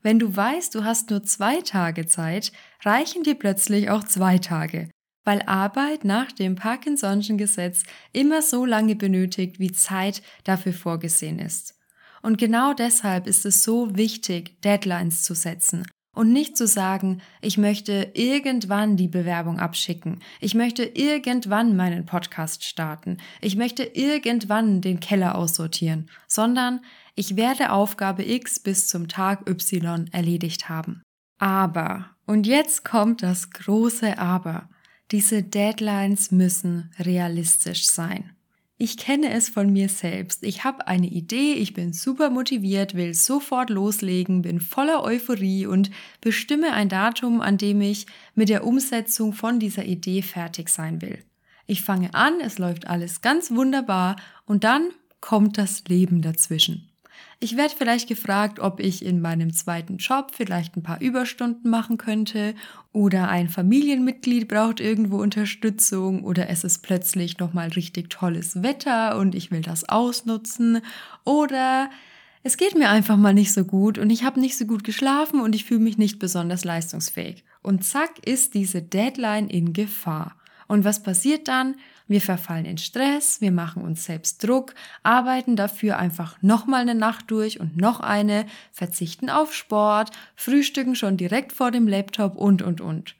Wenn 0.01 0.19
du 0.19 0.35
weißt, 0.35 0.75
du 0.75 0.83
hast 0.83 1.11
nur 1.11 1.23
zwei 1.23 1.61
Tage 1.61 2.07
Zeit, 2.07 2.51
reichen 2.83 3.23
dir 3.23 3.35
plötzlich 3.35 3.89
auch 3.89 4.03
zwei 4.03 4.37
Tage 4.37 4.89
weil 5.27 5.41
Arbeit 5.41 6.05
nach 6.05 6.31
dem 6.31 6.55
Parkinson'schen 6.55 7.35
Gesetz 7.35 7.83
immer 8.13 8.41
so 8.41 8.63
lange 8.63 8.95
benötigt, 8.95 9.59
wie 9.59 9.73
Zeit 9.73 10.21
dafür 10.45 10.71
vorgesehen 10.71 11.37
ist. 11.37 11.75
Und 12.21 12.37
genau 12.37 12.73
deshalb 12.73 13.27
ist 13.27 13.45
es 13.45 13.61
so 13.61 13.97
wichtig, 13.97 14.61
Deadlines 14.61 15.23
zu 15.23 15.35
setzen 15.35 15.85
und 16.15 16.31
nicht 16.31 16.55
zu 16.55 16.65
sagen, 16.65 17.21
ich 17.41 17.57
möchte 17.57 18.11
irgendwann 18.13 18.95
die 18.95 19.09
Bewerbung 19.09 19.59
abschicken, 19.59 20.21
ich 20.39 20.55
möchte 20.55 20.83
irgendwann 20.85 21.75
meinen 21.75 22.05
Podcast 22.05 22.63
starten, 22.63 23.17
ich 23.41 23.57
möchte 23.57 23.83
irgendwann 23.83 24.79
den 24.79 25.01
Keller 25.01 25.35
aussortieren, 25.35 26.09
sondern 26.29 26.79
ich 27.15 27.35
werde 27.35 27.73
Aufgabe 27.73 28.23
X 28.23 28.61
bis 28.61 28.87
zum 28.87 29.09
Tag 29.09 29.45
Y 29.49 30.07
erledigt 30.13 30.69
haben. 30.69 31.01
Aber, 31.37 32.11
und 32.25 32.47
jetzt 32.47 32.85
kommt 32.85 33.23
das 33.23 33.49
große 33.49 34.17
Aber, 34.17 34.69
diese 35.11 35.43
Deadlines 35.43 36.31
müssen 36.31 36.91
realistisch 36.99 37.87
sein. 37.87 38.31
Ich 38.79 38.97
kenne 38.97 39.31
es 39.31 39.49
von 39.49 39.73
mir 39.73 39.89
selbst. 39.89 40.43
Ich 40.43 40.63
habe 40.63 40.87
eine 40.87 41.07
Idee, 41.07 41.53
ich 41.53 41.73
bin 41.73 41.93
super 41.93 42.29
motiviert, 42.29 42.93
will 42.93 43.15
sofort 43.15 43.71
loslegen, 43.71 44.43
bin 44.43 44.59
voller 44.59 45.03
Euphorie 45.03 45.65
und 45.65 45.89
bestimme 46.21 46.73
ein 46.73 46.87
Datum, 46.87 47.41
an 47.41 47.57
dem 47.57 47.81
ich 47.81 48.05
mit 48.35 48.49
der 48.49 48.63
Umsetzung 48.65 49.33
von 49.33 49.59
dieser 49.59 49.85
Idee 49.85 50.21
fertig 50.21 50.69
sein 50.69 51.01
will. 51.01 51.23
Ich 51.65 51.81
fange 51.81 52.13
an, 52.13 52.39
es 52.39 52.59
läuft 52.59 52.85
alles 52.87 53.21
ganz 53.21 53.49
wunderbar 53.49 54.15
und 54.45 54.63
dann 54.63 54.89
kommt 55.21 55.57
das 55.57 55.83
Leben 55.87 56.21
dazwischen. 56.21 56.86
Ich 57.39 57.55
werde 57.55 57.75
vielleicht 57.77 58.07
gefragt, 58.07 58.59
ob 58.59 58.79
ich 58.79 59.05
in 59.05 59.21
meinem 59.21 59.53
zweiten 59.53 59.97
Job 59.97 60.31
vielleicht 60.35 60.75
ein 60.75 60.81
paar 60.81 60.99
Überstunden 61.01 61.69
machen 61.69 61.97
könnte 61.97 62.55
oder 62.93 63.29
ein 63.29 63.47
Familienmitglied 63.47 64.47
braucht 64.47 64.79
irgendwo 64.79 65.17
Unterstützung 65.17 66.23
oder 66.23 66.49
es 66.49 66.63
ist 66.63 66.81
plötzlich 66.81 67.37
nochmal 67.37 67.69
richtig 67.69 68.09
tolles 68.09 68.63
Wetter 68.63 69.19
und 69.19 69.35
ich 69.35 69.51
will 69.51 69.61
das 69.61 69.87
ausnutzen 69.87 70.81
oder 71.25 71.91
es 72.41 72.57
geht 72.57 72.75
mir 72.75 72.89
einfach 72.89 73.17
mal 73.17 73.35
nicht 73.35 73.53
so 73.53 73.65
gut 73.65 73.99
und 73.99 74.09
ich 74.09 74.23
habe 74.23 74.39
nicht 74.39 74.57
so 74.57 74.65
gut 74.65 74.83
geschlafen 74.83 75.39
und 75.39 75.53
ich 75.53 75.65
fühle 75.65 75.81
mich 75.81 75.99
nicht 75.99 76.17
besonders 76.17 76.65
leistungsfähig. 76.65 77.43
Und 77.61 77.83
zack 77.83 78.25
ist 78.25 78.55
diese 78.55 78.81
Deadline 78.81 79.49
in 79.49 79.73
Gefahr. 79.73 80.35
Und 80.67 80.85
was 80.85 81.03
passiert 81.03 81.47
dann? 81.47 81.75
Wir 82.07 82.21
verfallen 82.21 82.65
in 82.65 82.77
Stress, 82.77 83.41
wir 83.41 83.51
machen 83.51 83.83
uns 83.83 84.05
selbst 84.05 84.41
Druck, 84.43 84.73
arbeiten 85.03 85.57
dafür 85.57 85.97
einfach 85.97 86.41
nochmal 86.41 86.81
eine 86.81 86.95
Nacht 86.95 87.29
durch 87.29 87.59
und 87.59 87.75
noch 87.75 87.99
eine, 87.99 88.45
verzichten 88.71 89.29
auf 89.29 89.53
Sport, 89.53 90.11
frühstücken 90.35 90.95
schon 90.95 91.17
direkt 91.17 91.51
vor 91.51 91.69
dem 91.69 91.87
Laptop 91.87 92.37
und, 92.37 92.61
und, 92.61 92.79
und. 92.79 93.15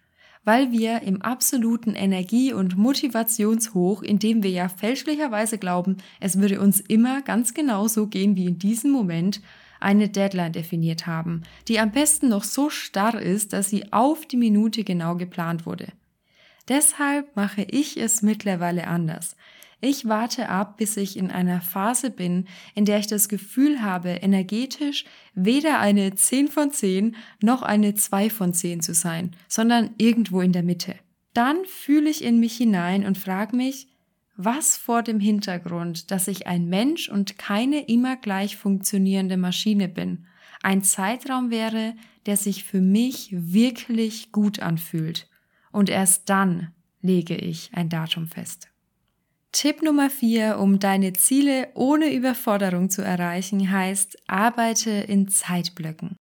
Weil 0.46 0.72
wir 0.72 1.01
im 1.01 1.22
absoluten 1.22 1.96
Energie- 1.96 2.53
und 2.53 2.77
Motivationshoch, 2.77 4.01
in 4.01 4.20
dem 4.20 4.41
wir 4.41 4.51
ja 4.51 4.70
fälschlicherweise 4.70 5.58
glauben, 5.58 5.98
es 6.22 6.39
würde 6.39 6.62
uns 6.62 6.79
immer 6.79 7.22
ganz 7.22 7.53
genau 7.53 7.89
so 7.89 8.08
gehen 8.08 8.38
wie 8.38 8.46
in 8.46 8.58
diesem 8.58 8.91
Moment, 8.91 9.41
eine 9.82 10.08
Deadline 10.08 10.53
definiert 10.53 11.06
haben, 11.06 11.44
die 11.67 11.79
am 11.79 11.91
besten 11.91 12.29
noch 12.29 12.46
so 12.46 12.70
starr 12.70 13.22
ist, 13.22 13.51
dass 13.51 13.70
sie 13.70 13.91
auf 13.91 14.25
die 14.25 14.38
Minute 14.38 14.84
genau 14.84 15.15
geplant 15.15 15.65
wurde. 15.65 15.88
Deshalb 16.68 17.36
mache 17.36 17.62
ich 17.62 17.98
es 17.98 18.22
mittlerweile 18.22 18.88
anders. 18.88 19.36
Ich 19.80 20.08
warte 20.08 20.50
ab, 20.50 20.78
bis 20.78 20.98
ich 20.98 21.18
in 21.18 21.30
einer 21.30 21.62
Phase 21.62 22.10
bin, 22.10 22.48
in 22.74 22.86
der 22.86 22.98
ich 22.98 23.08
das 23.08 23.30
Gefühl 23.30 23.82
habe, 23.82 24.10
energetisch 24.10 25.06
weder 25.36 25.80
eine 25.80 26.16
10 26.16 26.48
von 26.48 26.72
10 26.72 27.16
noch 27.42 27.62
eine 27.62 27.94
2 27.94 28.32
von 28.32 28.54
10 28.54 28.82
zu 28.82 28.96
sein, 28.96 29.36
sondern 29.48 29.92
irgendwo 29.98 30.42
in 30.42 30.52
der 30.52 30.64
Mitte. 30.64 30.96
Dann 31.34 31.58
fühle 31.66 32.10
ich 32.10 32.24
in 32.24 32.40
mich 32.40 32.58
hinein 32.58 33.06
und 33.06 33.20
frage 33.20 33.56
mich, 33.56 33.88
was 34.36 34.78
vor 34.78 35.04
dem 35.04 35.20
Hintergrund, 35.20 36.10
dass 36.10 36.28
ich 36.28 36.48
ein 36.48 36.68
Mensch 36.68 37.10
und 37.10 37.38
keine 37.38 37.88
immer 37.88 38.18
gleich 38.18 38.58
funktionierende 38.58 39.38
Maschine 39.38 39.88
bin, 39.88 40.26
ein 40.64 40.82
Zeitraum 40.84 41.52
wäre, 41.52 41.94
der 42.26 42.36
sich 42.36 42.64
für 42.64 42.82
mich 42.82 43.30
wirklich 43.32 44.32
gut 44.32 44.60
anfühlt 44.60 45.28
und 45.77 45.91
erst 45.91 46.27
dann 46.27 46.74
lege 47.01 47.36
ich 47.36 47.69
ein 47.72 47.88
Datum 47.88 48.27
fest. 48.27 48.67
Tipp 49.51 49.84
Nummer 49.84 50.10
vier, 50.10 50.57
um 50.57 50.79
deine 50.79 51.13
Ziele 51.13 51.69
ohne 51.75 52.12
Überforderung 52.12 52.89
zu 52.89 53.03
erreichen, 53.03 53.72
heißt, 53.72 54.17
arbeite 54.27 54.89
in 54.89 55.27
Zeitblöcken. 55.27 56.17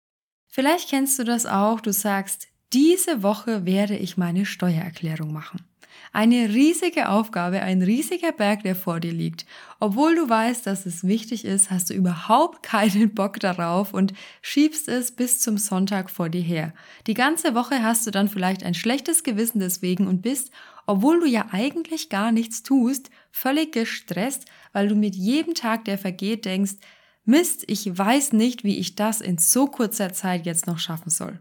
Vielleicht 0.47 0.89
kennst 0.89 1.19
du 1.19 1.25
das 1.25 1.45
auch, 1.45 1.81
du 1.81 1.91
sagst, 1.91 2.47
diese 2.71 3.23
Woche 3.23 3.65
werde 3.65 3.97
ich 3.97 4.15
meine 4.15 4.45
Steuererklärung 4.45 5.33
machen. 5.33 5.65
Eine 6.13 6.49
riesige 6.49 7.09
Aufgabe, 7.09 7.61
ein 7.61 7.81
riesiger 7.81 8.33
Berg, 8.33 8.63
der 8.63 8.75
vor 8.75 8.99
dir 8.99 9.13
liegt. 9.13 9.45
Obwohl 9.79 10.15
du 10.15 10.27
weißt, 10.27 10.67
dass 10.67 10.85
es 10.85 11.05
wichtig 11.05 11.45
ist, 11.45 11.71
hast 11.71 11.89
du 11.89 11.93
überhaupt 11.93 12.63
keinen 12.63 13.13
Bock 13.13 13.39
darauf 13.39 13.93
und 13.93 14.13
schiebst 14.41 14.89
es 14.89 15.11
bis 15.11 15.39
zum 15.39 15.57
Sonntag 15.57 16.09
vor 16.09 16.29
dir 16.29 16.41
her. 16.41 16.73
Die 17.07 17.13
ganze 17.13 17.55
Woche 17.55 17.81
hast 17.81 18.05
du 18.05 18.11
dann 18.11 18.27
vielleicht 18.27 18.63
ein 18.63 18.73
schlechtes 18.73 19.23
Gewissen 19.23 19.59
deswegen 19.59 20.07
und 20.07 20.21
bist 20.21 20.51
obwohl 20.85 21.19
du 21.19 21.25
ja 21.25 21.47
eigentlich 21.51 22.09
gar 22.09 22.31
nichts 22.31 22.63
tust, 22.63 23.09
völlig 23.31 23.71
gestresst, 23.71 24.45
weil 24.73 24.87
du 24.87 24.95
mit 24.95 25.15
jedem 25.15 25.53
Tag, 25.53 25.85
der 25.85 25.97
vergeht, 25.97 26.45
denkst, 26.45 26.75
Mist, 27.23 27.63
ich 27.67 27.97
weiß 27.97 28.33
nicht, 28.33 28.63
wie 28.63 28.77
ich 28.77 28.95
das 28.95 29.21
in 29.21 29.37
so 29.37 29.67
kurzer 29.67 30.11
Zeit 30.11 30.45
jetzt 30.45 30.65
noch 30.65 30.79
schaffen 30.79 31.11
soll. 31.11 31.39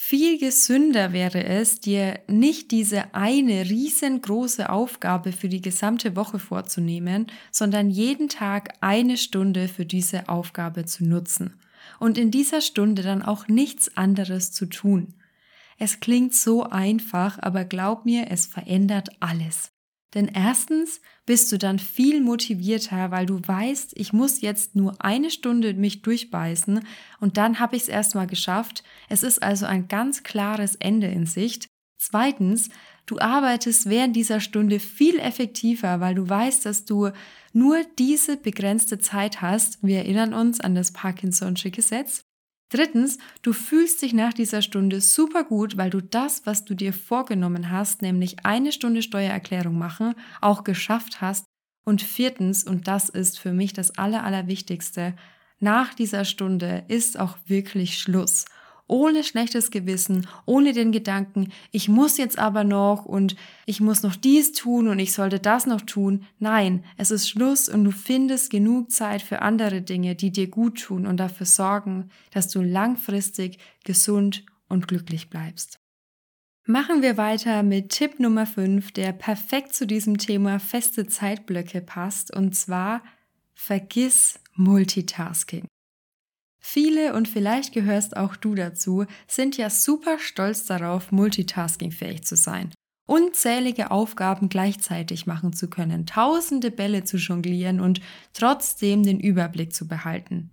Viel 0.00 0.38
gesünder 0.38 1.12
wäre 1.12 1.44
es, 1.44 1.80
dir 1.80 2.20
nicht 2.28 2.70
diese 2.70 3.14
eine 3.14 3.68
riesengroße 3.68 4.70
Aufgabe 4.70 5.32
für 5.32 5.48
die 5.48 5.60
gesamte 5.60 6.14
Woche 6.14 6.38
vorzunehmen, 6.38 7.26
sondern 7.50 7.90
jeden 7.90 8.28
Tag 8.28 8.74
eine 8.80 9.16
Stunde 9.16 9.66
für 9.66 9.84
diese 9.84 10.28
Aufgabe 10.28 10.84
zu 10.84 11.04
nutzen 11.04 11.56
und 11.98 12.16
in 12.16 12.30
dieser 12.30 12.60
Stunde 12.60 13.02
dann 13.02 13.22
auch 13.22 13.48
nichts 13.48 13.96
anderes 13.96 14.52
zu 14.52 14.66
tun. 14.66 15.14
Es 15.78 15.98
klingt 15.98 16.32
so 16.32 16.62
einfach, 16.62 17.40
aber 17.40 17.64
glaub 17.64 18.04
mir, 18.04 18.30
es 18.30 18.46
verändert 18.46 19.08
alles. 19.18 19.72
Denn 20.14 20.26
erstens 20.26 21.00
bist 21.26 21.52
du 21.52 21.58
dann 21.58 21.78
viel 21.78 22.22
motivierter, 22.22 23.10
weil 23.10 23.26
du 23.26 23.40
weißt, 23.46 23.92
ich 23.96 24.12
muss 24.12 24.40
jetzt 24.40 24.74
nur 24.74 25.04
eine 25.04 25.30
Stunde 25.30 25.74
mich 25.74 26.00
durchbeißen 26.00 26.80
und 27.20 27.36
dann 27.36 27.60
habe 27.60 27.76
ich 27.76 27.82
es 27.82 27.88
erstmal 27.88 28.26
geschafft. 28.26 28.82
Es 29.10 29.22
ist 29.22 29.42
also 29.42 29.66
ein 29.66 29.88
ganz 29.88 30.22
klares 30.22 30.76
Ende 30.76 31.08
in 31.08 31.26
Sicht. 31.26 31.68
Zweitens, 32.00 32.70
du 33.04 33.18
arbeitest 33.18 33.90
während 33.90 34.16
dieser 34.16 34.40
Stunde 34.40 34.80
viel 34.80 35.18
effektiver, 35.18 36.00
weil 36.00 36.14
du 36.14 36.26
weißt, 36.28 36.64
dass 36.64 36.84
du 36.84 37.10
nur 37.52 37.82
diese 37.98 38.36
begrenzte 38.36 38.98
Zeit 38.98 39.42
hast. 39.42 39.78
Wir 39.82 39.98
erinnern 39.98 40.32
uns 40.32 40.60
an 40.60 40.74
das 40.74 40.94
Parkinson'sche 40.94 41.70
Gesetz. 41.70 42.27
Drittens, 42.70 43.18
du 43.42 43.52
fühlst 43.52 44.02
dich 44.02 44.12
nach 44.12 44.34
dieser 44.34 44.60
Stunde 44.60 45.00
super 45.00 45.44
gut, 45.44 45.76
weil 45.76 45.90
du 45.90 46.02
das, 46.02 46.44
was 46.44 46.64
du 46.64 46.74
dir 46.74 46.92
vorgenommen 46.92 47.70
hast, 47.70 48.02
nämlich 48.02 48.44
eine 48.44 48.72
Stunde 48.72 49.02
Steuererklärung 49.02 49.78
machen, 49.78 50.14
auch 50.40 50.64
geschafft 50.64 51.20
hast. 51.20 51.46
Und 51.84 52.02
viertens, 52.02 52.64
und 52.64 52.86
das 52.86 53.08
ist 53.08 53.38
für 53.38 53.52
mich 53.52 53.72
das 53.72 53.96
Aller, 53.96 54.22
Allerwichtigste, 54.22 55.14
nach 55.60 55.94
dieser 55.94 56.24
Stunde 56.24 56.84
ist 56.88 57.18
auch 57.18 57.38
wirklich 57.46 57.98
Schluss 57.98 58.44
ohne 58.88 59.22
schlechtes 59.22 59.70
Gewissen, 59.70 60.26
ohne 60.46 60.72
den 60.72 60.90
Gedanken, 60.90 61.52
ich 61.70 61.88
muss 61.88 62.16
jetzt 62.16 62.38
aber 62.38 62.64
noch 62.64 63.04
und 63.04 63.36
ich 63.66 63.80
muss 63.80 64.02
noch 64.02 64.16
dies 64.16 64.52
tun 64.52 64.88
und 64.88 64.98
ich 64.98 65.12
sollte 65.12 65.38
das 65.38 65.66
noch 65.66 65.82
tun. 65.82 66.24
Nein, 66.38 66.84
es 66.96 67.10
ist 67.10 67.28
Schluss 67.28 67.68
und 67.68 67.84
du 67.84 67.92
findest 67.92 68.50
genug 68.50 68.90
Zeit 68.90 69.22
für 69.22 69.42
andere 69.42 69.82
Dinge, 69.82 70.16
die 70.16 70.32
dir 70.32 70.48
gut 70.48 70.80
tun 70.80 71.06
und 71.06 71.18
dafür 71.18 71.46
sorgen, 71.46 72.10
dass 72.32 72.48
du 72.48 72.62
langfristig 72.62 73.58
gesund 73.84 74.44
und 74.68 74.88
glücklich 74.88 75.30
bleibst. 75.30 75.78
Machen 76.66 77.00
wir 77.00 77.16
weiter 77.16 77.62
mit 77.62 77.90
Tipp 77.90 78.20
Nummer 78.20 78.44
5, 78.44 78.92
der 78.92 79.12
perfekt 79.12 79.74
zu 79.74 79.86
diesem 79.86 80.18
Thema 80.18 80.58
feste 80.58 81.06
Zeitblöcke 81.06 81.80
passt, 81.80 82.34
und 82.34 82.54
zwar 82.54 83.02
vergiss 83.54 84.38
Multitasking. 84.54 85.66
Viele, 86.60 87.14
und 87.14 87.28
vielleicht 87.28 87.72
gehörst 87.72 88.16
auch 88.16 88.36
du 88.36 88.54
dazu, 88.54 89.06
sind 89.26 89.56
ja 89.56 89.70
super 89.70 90.18
stolz 90.18 90.64
darauf, 90.64 91.12
multitaskingfähig 91.12 92.24
zu 92.24 92.36
sein. 92.36 92.72
Unzählige 93.06 93.90
Aufgaben 93.90 94.50
gleichzeitig 94.50 95.26
machen 95.26 95.54
zu 95.54 95.70
können, 95.70 96.04
tausende 96.04 96.70
Bälle 96.70 97.04
zu 97.04 97.16
jonglieren 97.16 97.80
und 97.80 98.00
trotzdem 98.34 99.02
den 99.02 99.18
Überblick 99.18 99.72
zu 99.72 99.88
behalten. 99.88 100.50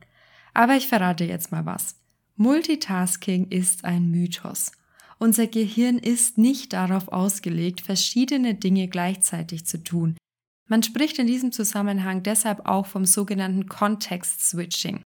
Aber 0.53 0.75
ich 0.75 0.87
verrate 0.87 1.25
jetzt 1.25 1.51
mal 1.51 1.65
was. 1.65 1.95
Multitasking 2.37 3.49
ist 3.49 3.83
ein 3.83 4.09
Mythos. 4.09 4.71
Unser 5.19 5.47
Gehirn 5.47 5.97
ist 5.97 6.37
nicht 6.37 6.73
darauf 6.73 7.09
ausgelegt, 7.09 7.81
verschiedene 7.81 8.55
Dinge 8.55 8.87
gleichzeitig 8.87 9.65
zu 9.65 9.83
tun. 9.83 10.17
Man 10.67 10.81
spricht 10.81 11.19
in 11.19 11.27
diesem 11.27 11.51
Zusammenhang 11.51 12.23
deshalb 12.23 12.65
auch 12.65 12.85
vom 12.85 13.05
sogenannten 13.05 13.67
Context 13.67 14.49
Switching. 14.49 15.01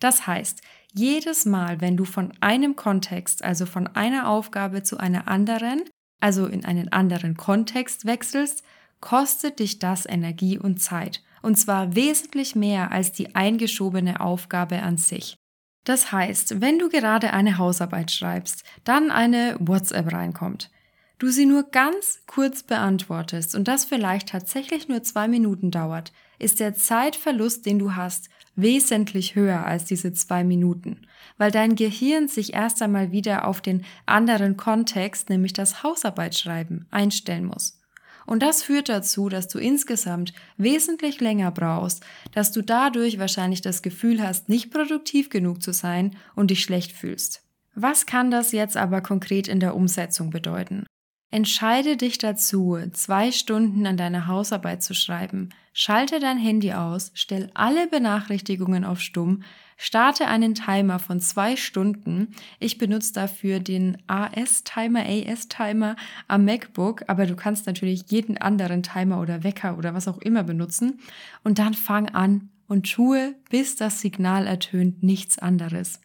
Das 0.00 0.26
heißt, 0.26 0.62
jedes 0.92 1.44
Mal, 1.44 1.80
wenn 1.80 1.96
du 1.96 2.04
von 2.04 2.32
einem 2.40 2.74
Kontext, 2.74 3.44
also 3.44 3.66
von 3.66 3.86
einer 3.86 4.28
Aufgabe 4.28 4.82
zu 4.82 4.98
einer 4.98 5.28
anderen, 5.28 5.84
also 6.20 6.46
in 6.46 6.64
einen 6.64 6.92
anderen 6.92 7.36
Kontext 7.36 8.06
wechselst, 8.06 8.64
kostet 9.00 9.60
dich 9.60 9.78
das 9.78 10.06
Energie 10.06 10.58
und 10.58 10.82
Zeit. 10.82 11.22
Und 11.42 11.56
zwar 11.56 11.94
wesentlich 11.94 12.54
mehr 12.54 12.92
als 12.92 13.12
die 13.12 13.34
eingeschobene 13.34 14.20
Aufgabe 14.20 14.82
an 14.82 14.98
sich. 14.98 15.36
Das 15.84 16.12
heißt, 16.12 16.60
wenn 16.60 16.78
du 16.78 16.90
gerade 16.90 17.32
eine 17.32 17.56
Hausarbeit 17.56 18.10
schreibst, 18.10 18.64
dann 18.84 19.10
eine 19.10 19.56
WhatsApp 19.58 20.12
reinkommt, 20.12 20.70
du 21.18 21.28
sie 21.28 21.46
nur 21.46 21.70
ganz 21.70 22.22
kurz 22.26 22.62
beantwortest 22.62 23.54
und 23.54 23.68
das 23.68 23.86
vielleicht 23.86 24.28
tatsächlich 24.28 24.88
nur 24.88 25.02
zwei 25.02 25.28
Minuten 25.28 25.70
dauert, 25.70 26.12
ist 26.38 26.60
der 26.60 26.74
Zeitverlust, 26.74 27.64
den 27.64 27.78
du 27.78 27.94
hast, 27.94 28.28
wesentlich 28.60 29.34
höher 29.34 29.64
als 29.64 29.84
diese 29.84 30.12
zwei 30.12 30.44
Minuten, 30.44 31.02
weil 31.38 31.50
dein 31.50 31.76
Gehirn 31.76 32.28
sich 32.28 32.54
erst 32.54 32.82
einmal 32.82 33.12
wieder 33.12 33.46
auf 33.46 33.60
den 33.60 33.84
anderen 34.06 34.56
Kontext, 34.56 35.30
nämlich 35.30 35.52
das 35.52 35.82
Hausarbeitsschreiben, 35.82 36.86
einstellen 36.90 37.44
muss. 37.44 37.80
Und 38.26 38.42
das 38.42 38.62
führt 38.62 38.88
dazu, 38.88 39.28
dass 39.28 39.48
du 39.48 39.58
insgesamt 39.58 40.32
wesentlich 40.56 41.20
länger 41.20 41.50
brauchst, 41.50 42.04
dass 42.32 42.52
du 42.52 42.62
dadurch 42.62 43.18
wahrscheinlich 43.18 43.60
das 43.60 43.82
Gefühl 43.82 44.22
hast, 44.22 44.48
nicht 44.48 44.70
produktiv 44.70 45.30
genug 45.30 45.62
zu 45.62 45.72
sein 45.72 46.16
und 46.36 46.50
dich 46.50 46.62
schlecht 46.62 46.92
fühlst. 46.92 47.42
Was 47.74 48.06
kann 48.06 48.30
das 48.30 48.52
jetzt 48.52 48.76
aber 48.76 49.00
konkret 49.00 49.48
in 49.48 49.58
der 49.58 49.74
Umsetzung 49.74 50.30
bedeuten? 50.30 50.84
Entscheide 51.32 51.96
dich 51.96 52.18
dazu, 52.18 52.76
zwei 52.92 53.30
Stunden 53.30 53.86
an 53.86 53.96
deiner 53.96 54.26
Hausarbeit 54.26 54.82
zu 54.82 54.94
schreiben. 54.94 55.50
Schalte 55.72 56.18
dein 56.18 56.38
Handy 56.38 56.72
aus, 56.72 57.12
stell 57.14 57.50
alle 57.54 57.86
Benachrichtigungen 57.86 58.84
auf 58.84 59.00
Stumm, 59.00 59.44
starte 59.76 60.26
einen 60.26 60.56
Timer 60.56 60.98
von 60.98 61.20
zwei 61.20 61.54
Stunden. 61.54 62.34
Ich 62.58 62.78
benutze 62.78 63.12
dafür 63.12 63.60
den 63.60 63.98
AS-Timer, 64.08 65.04
AS-Timer 65.06 65.94
am 66.26 66.44
MacBook, 66.44 67.04
aber 67.06 67.26
du 67.26 67.36
kannst 67.36 67.66
natürlich 67.66 68.02
jeden 68.08 68.36
anderen 68.36 68.82
Timer 68.82 69.20
oder 69.20 69.44
Wecker 69.44 69.78
oder 69.78 69.94
was 69.94 70.08
auch 70.08 70.18
immer 70.18 70.42
benutzen. 70.42 70.98
Und 71.44 71.60
dann 71.60 71.74
fang 71.74 72.08
an 72.08 72.50
und 72.66 72.90
tue, 72.92 73.36
bis 73.50 73.76
das 73.76 74.00
Signal 74.00 74.48
ertönt, 74.48 75.04
nichts 75.04 75.38
anderes. 75.38 76.00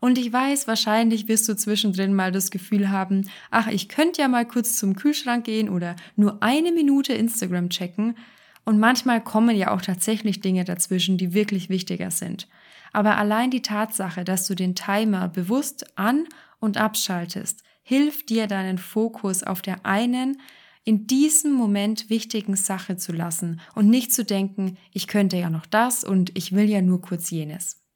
Und 0.00 0.16
ich 0.16 0.32
weiß, 0.32 0.68
wahrscheinlich 0.68 1.26
wirst 1.26 1.48
du 1.48 1.56
zwischendrin 1.56 2.14
mal 2.14 2.30
das 2.30 2.50
Gefühl 2.50 2.90
haben, 2.90 3.28
ach, 3.50 3.66
ich 3.66 3.88
könnte 3.88 4.22
ja 4.22 4.28
mal 4.28 4.46
kurz 4.46 4.76
zum 4.76 4.94
Kühlschrank 4.94 5.44
gehen 5.44 5.68
oder 5.68 5.96
nur 6.14 6.42
eine 6.42 6.72
Minute 6.72 7.12
Instagram 7.12 7.68
checken. 7.68 8.16
Und 8.64 8.78
manchmal 8.78 9.22
kommen 9.22 9.56
ja 9.56 9.72
auch 9.72 9.80
tatsächlich 9.80 10.40
Dinge 10.40 10.64
dazwischen, 10.64 11.18
die 11.18 11.34
wirklich 11.34 11.68
wichtiger 11.68 12.10
sind. 12.10 12.48
Aber 12.92 13.16
allein 13.16 13.50
die 13.50 13.62
Tatsache, 13.62 14.24
dass 14.24 14.46
du 14.46 14.54
den 14.54 14.74
Timer 14.74 15.28
bewusst 15.28 15.98
an 15.98 16.26
und 16.60 16.76
abschaltest, 16.76 17.62
hilft 17.82 18.28
dir 18.28 18.46
deinen 18.46 18.78
Fokus 18.78 19.42
auf 19.42 19.62
der 19.62 19.84
einen, 19.84 20.40
in 20.84 21.06
diesem 21.06 21.52
Moment 21.52 22.08
wichtigen 22.08 22.56
Sache 22.56 22.96
zu 22.96 23.12
lassen 23.12 23.60
und 23.74 23.88
nicht 23.90 24.12
zu 24.12 24.24
denken, 24.24 24.78
ich 24.92 25.06
könnte 25.06 25.36
ja 25.36 25.50
noch 25.50 25.66
das 25.66 26.04
und 26.04 26.36
ich 26.36 26.52
will 26.52 26.68
ja 26.68 26.80
nur 26.80 27.02
kurz 27.02 27.30
jenes. 27.30 27.87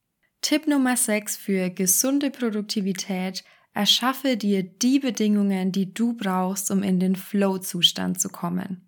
Tipp 0.42 0.66
Nummer 0.66 0.96
6 0.96 1.36
für 1.36 1.70
gesunde 1.70 2.32
Produktivität. 2.32 3.44
Erschaffe 3.74 4.36
dir 4.36 4.64
die 4.64 4.98
Bedingungen, 4.98 5.70
die 5.70 5.94
du 5.94 6.14
brauchst, 6.14 6.72
um 6.72 6.82
in 6.82 6.98
den 6.98 7.14
Flow-Zustand 7.14 8.20
zu 8.20 8.28
kommen. 8.28 8.84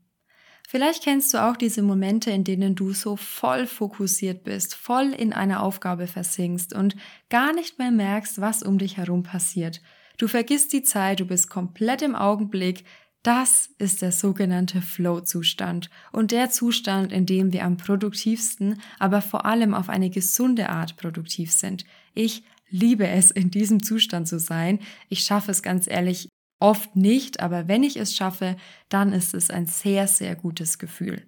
Vielleicht 0.67 1.05
kennst 1.05 1.33
du 1.33 1.38
auch 1.38 1.57
diese 1.57 1.83
Momente, 1.83 2.33
in 2.33 2.43
denen 2.43 2.75
du 2.75 2.93
so 2.93 3.14
voll 3.14 3.69
fokussiert 3.69 4.43
bist, 4.43 4.75
voll 4.75 5.12
in 5.17 5.33
einer 5.33 5.62
Aufgabe 5.62 6.09
versinkst 6.09 6.75
und 6.75 6.97
gar 7.31 7.55
nicht 7.55 7.79
mehr 7.79 7.93
merkst, 7.93 8.40
was 8.40 8.64
um 8.64 8.79
dich 8.79 8.97
herum 8.97 9.23
passiert. 9.23 9.81
Du 10.19 10.27
vergisst 10.27 10.73
die 10.73 10.83
Zeit, 10.83 11.21
du 11.21 11.25
bist 11.25 11.49
komplett 11.51 12.03
im 12.03 12.17
Augenblick, 12.17 12.85
das 13.24 13.70
ist 13.78 14.02
der 14.02 14.12
sogenannte 14.12 14.82
Flow-Zustand 14.82 15.88
und 16.12 16.30
der 16.30 16.50
Zustand, 16.50 17.10
in 17.10 17.24
dem 17.24 17.54
wir 17.54 17.64
am 17.64 17.78
produktivsten, 17.78 18.80
aber 18.98 19.22
vor 19.22 19.46
allem 19.46 19.72
auf 19.72 19.88
eine 19.88 20.10
gesunde 20.10 20.68
Art 20.68 20.96
produktiv 20.96 21.50
sind. 21.50 21.87
Ich 22.12 22.44
liebe 22.68 23.08
es, 23.08 23.30
in 23.30 23.50
diesem 23.50 23.82
Zustand 23.82 24.28
zu 24.28 24.38
sein. 24.38 24.78
Ich 25.08 25.20
schaffe 25.20 25.50
es 25.50 25.62
ganz 25.62 25.87
ehrlich 25.87 26.28
oft 26.60 26.96
nicht, 26.96 27.40
aber 27.40 27.66
wenn 27.66 27.82
ich 27.82 27.96
es 27.96 28.14
schaffe, 28.14 28.56
dann 28.90 29.14
ist 29.14 29.32
es 29.32 29.48
ein 29.48 29.64
sehr, 29.64 30.06
sehr 30.06 30.37
gutes 30.37 30.78
Gefühl. 30.78 31.22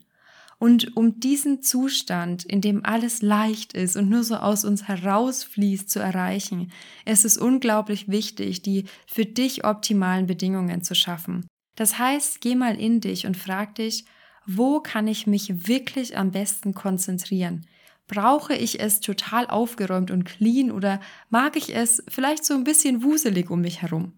Und 0.59 0.96
um 0.98 1.18
diesen 1.18 1.62
Zustand, 1.62 2.44
in 2.44 2.61
dem 2.61 2.85
alles 2.85 3.22
leicht 3.22 3.72
ist 3.72 3.96
und 3.96 4.11
nur 4.11 4.22
so 4.22 4.37
aus 4.37 4.66
uns 4.66 4.87
herausfließt, 4.87 5.88
zu 5.88 5.98
erreichen, 5.98 6.72
ist 7.06 7.24
es 7.24 7.38
unglaublich 7.38 8.09
wichtig, 8.09 8.61
die 8.61 8.85
für 9.06 9.24
dich 9.24 9.64
optimalen 9.64 10.26
Bedingungen 10.26 10.82
zu 10.82 10.94
schaffen. 10.94 11.46
Das 11.77 11.99
heißt, 11.99 12.41
geh 12.41 12.55
mal 12.55 12.79
in 12.81 13.01
dich 13.01 13.27
und 13.27 13.37
frag 13.37 13.77
dich, 13.77 14.05
wo 14.47 14.81
kann 14.81 15.07
ich 15.07 15.27
mich 15.27 15.69
wirklich 15.69 16.17
am 16.17 16.33
besten 16.33 16.75
konzentrieren? 16.75 17.67
Brauche 18.09 18.55
ich 18.55 18.81
es 18.81 19.01
total 19.01 19.49
aufgeräumt 19.49 20.11
und 20.11 20.25
clean 20.25 20.71
oder 20.71 21.01
mag 21.29 21.57
ich 21.57 21.75
es 21.75 22.03
vielleicht 22.09 22.45
so 22.45 22.55
ein 22.55 22.65
bisschen 22.65 23.03
wuselig 23.03 23.51
um 23.51 23.61
mich 23.61 23.83
herum? 23.83 24.12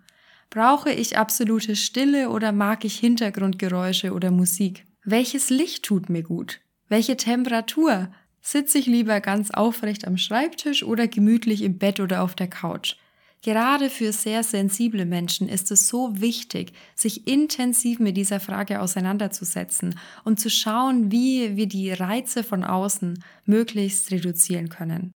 Brauche 0.51 0.93
ich 0.93 1.19
absolute 1.19 1.77
Stille 1.77 2.31
oder 2.31 2.53
mag 2.53 2.85
ich 2.85 2.99
Hintergrundgeräusche 2.99 4.13
oder 4.13 4.31
Musik? 4.31 4.87
Welches 5.05 5.51
Licht 5.51 5.85
tut 5.85 6.09
mir 6.09 6.23
gut? 6.23 6.61
Welche 6.89 7.17
Temperatur? 7.17 8.11
Sitze 8.41 8.79
ich 8.79 8.87
lieber 8.87 9.21
ganz 9.21 9.51
aufrecht 9.51 10.07
am 10.07 10.17
Schreibtisch 10.17 10.83
oder 10.83 11.07
gemütlich 11.09 11.63
im 11.63 11.79
Bett 11.79 12.01
oder 12.01 12.23
auf 12.23 12.35
der 12.35 12.49
Couch? 12.49 12.97
Gerade 13.43 13.89
für 13.89 14.13
sehr 14.13 14.43
sensible 14.43 15.07
Menschen 15.07 15.49
ist 15.49 15.71
es 15.71 15.89
so 15.89 16.21
wichtig, 16.21 16.73
sich 16.95 17.29
intensiv 17.29 18.01
mit 18.01 18.17
dieser 18.17 18.41
Frage 18.41 18.81
auseinanderzusetzen 18.81 19.95
und 20.25 20.41
zu 20.41 20.51
schauen, 20.51 21.13
wie 21.13 21.57
wir 21.57 21.67
die 21.67 21.93
Reize 21.93 22.43
von 22.43 22.65
außen 22.65 23.23
möglichst 23.45 24.11
reduzieren 24.11 24.69
können. 24.69 25.13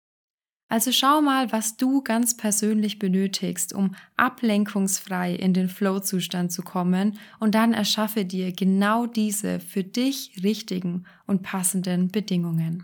Also 0.72 0.92
schau 0.92 1.22
mal, 1.22 1.52
was 1.52 1.78
du 1.78 2.04
ganz 2.04 2.38
persönlich 2.38 3.00
benötigst, 3.00 3.74
um 3.74 3.96
ablenkungsfrei 4.18 5.34
in 5.34 5.54
den 5.54 5.68
Flow-Zustand 5.68 6.52
zu 6.52 6.62
kommen 6.62 7.18
und 7.40 7.56
dann 7.56 7.74
erschaffe 7.74 8.24
dir 8.24 8.52
genau 8.52 9.08
diese 9.08 9.60
für 9.60 9.84
dich 9.84 10.44
richtigen 10.44 11.06
und 11.26 11.42
passenden 11.42 12.10
Bedingungen. 12.10 12.84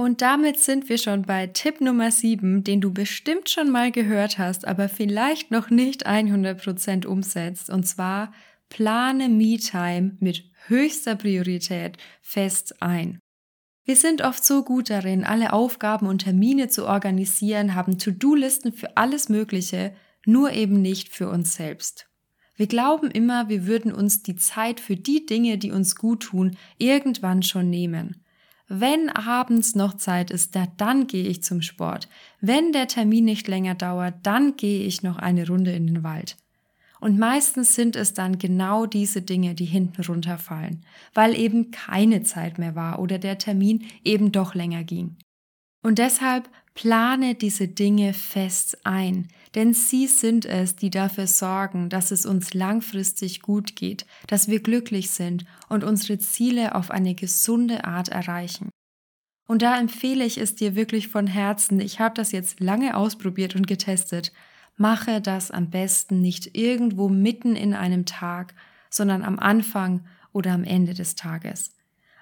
Und 0.00 0.22
damit 0.22 0.58
sind 0.58 0.88
wir 0.88 0.96
schon 0.96 1.24
bei 1.24 1.48
Tipp 1.48 1.82
Nummer 1.82 2.10
7, 2.10 2.64
den 2.64 2.80
du 2.80 2.90
bestimmt 2.90 3.50
schon 3.50 3.68
mal 3.68 3.92
gehört 3.92 4.38
hast, 4.38 4.66
aber 4.66 4.88
vielleicht 4.88 5.50
noch 5.50 5.68
nicht 5.68 6.08
100% 6.08 7.04
umsetzt. 7.04 7.68
Und 7.68 7.86
zwar 7.86 8.32
plane 8.70 9.28
Me-Time 9.28 10.16
mit 10.18 10.44
höchster 10.68 11.16
Priorität 11.16 11.98
fest 12.22 12.80
ein. 12.80 13.18
Wir 13.84 13.94
sind 13.94 14.22
oft 14.22 14.42
so 14.42 14.64
gut 14.64 14.88
darin, 14.88 15.22
alle 15.22 15.52
Aufgaben 15.52 16.06
und 16.06 16.22
Termine 16.22 16.68
zu 16.68 16.86
organisieren, 16.86 17.74
haben 17.74 17.98
To-Do-Listen 17.98 18.72
für 18.72 18.96
alles 18.96 19.28
Mögliche, 19.28 19.92
nur 20.24 20.52
eben 20.52 20.80
nicht 20.80 21.10
für 21.10 21.28
uns 21.28 21.56
selbst. 21.56 22.08
Wir 22.56 22.68
glauben 22.68 23.10
immer, 23.10 23.50
wir 23.50 23.66
würden 23.66 23.92
uns 23.92 24.22
die 24.22 24.36
Zeit 24.36 24.80
für 24.80 24.96
die 24.96 25.26
Dinge, 25.26 25.58
die 25.58 25.72
uns 25.72 25.94
gut 25.94 26.22
tun, 26.22 26.56
irgendwann 26.78 27.42
schon 27.42 27.68
nehmen. 27.68 28.24
Wenn 28.72 29.10
abends 29.10 29.74
noch 29.74 29.94
Zeit 29.94 30.30
ist, 30.30 30.54
da, 30.54 30.68
dann 30.76 31.08
gehe 31.08 31.26
ich 31.26 31.42
zum 31.42 31.60
Sport. 31.60 32.08
Wenn 32.40 32.70
der 32.70 32.86
Termin 32.86 33.24
nicht 33.24 33.48
länger 33.48 33.74
dauert, 33.74 34.14
dann 34.22 34.56
gehe 34.56 34.84
ich 34.84 35.02
noch 35.02 35.18
eine 35.18 35.48
Runde 35.48 35.72
in 35.72 35.88
den 35.88 36.04
Wald. 36.04 36.36
Und 37.00 37.18
meistens 37.18 37.74
sind 37.74 37.96
es 37.96 38.14
dann 38.14 38.38
genau 38.38 38.86
diese 38.86 39.22
Dinge, 39.22 39.56
die 39.56 39.64
hinten 39.64 40.02
runterfallen, 40.02 40.84
weil 41.14 41.36
eben 41.36 41.72
keine 41.72 42.22
Zeit 42.22 42.58
mehr 42.58 42.76
war 42.76 43.00
oder 43.00 43.18
der 43.18 43.38
Termin 43.38 43.86
eben 44.04 44.30
doch 44.30 44.54
länger 44.54 44.84
ging. 44.84 45.16
Und 45.82 45.98
deshalb 45.98 46.48
plane 46.74 47.34
diese 47.34 47.66
Dinge 47.66 48.12
fest 48.12 48.86
ein, 48.86 49.26
denn 49.54 49.74
sie 49.74 50.06
sind 50.06 50.44
es, 50.44 50.76
die 50.76 50.90
dafür 50.90 51.26
sorgen, 51.26 51.88
dass 51.88 52.10
es 52.10 52.26
uns 52.26 52.54
langfristig 52.54 53.42
gut 53.42 53.76
geht, 53.76 54.06
dass 54.26 54.48
wir 54.48 54.60
glücklich 54.60 55.10
sind 55.10 55.44
und 55.68 55.84
unsere 55.84 56.18
Ziele 56.18 56.74
auf 56.74 56.90
eine 56.90 57.14
gesunde 57.14 57.84
Art 57.84 58.08
erreichen. 58.08 58.70
Und 59.48 59.62
da 59.62 59.78
empfehle 59.80 60.24
ich 60.24 60.38
es 60.38 60.54
dir 60.54 60.76
wirklich 60.76 61.08
von 61.08 61.26
Herzen, 61.26 61.80
ich 61.80 61.98
habe 61.98 62.14
das 62.14 62.30
jetzt 62.30 62.60
lange 62.60 62.96
ausprobiert 62.96 63.56
und 63.56 63.66
getestet, 63.66 64.32
mache 64.76 65.20
das 65.20 65.50
am 65.50 65.70
besten 65.70 66.20
nicht 66.20 66.56
irgendwo 66.56 67.08
mitten 67.08 67.56
in 67.56 67.74
einem 67.74 68.06
Tag, 68.06 68.54
sondern 68.88 69.24
am 69.24 69.38
Anfang 69.38 70.06
oder 70.32 70.52
am 70.52 70.62
Ende 70.64 70.94
des 70.94 71.16
Tages. 71.16 71.72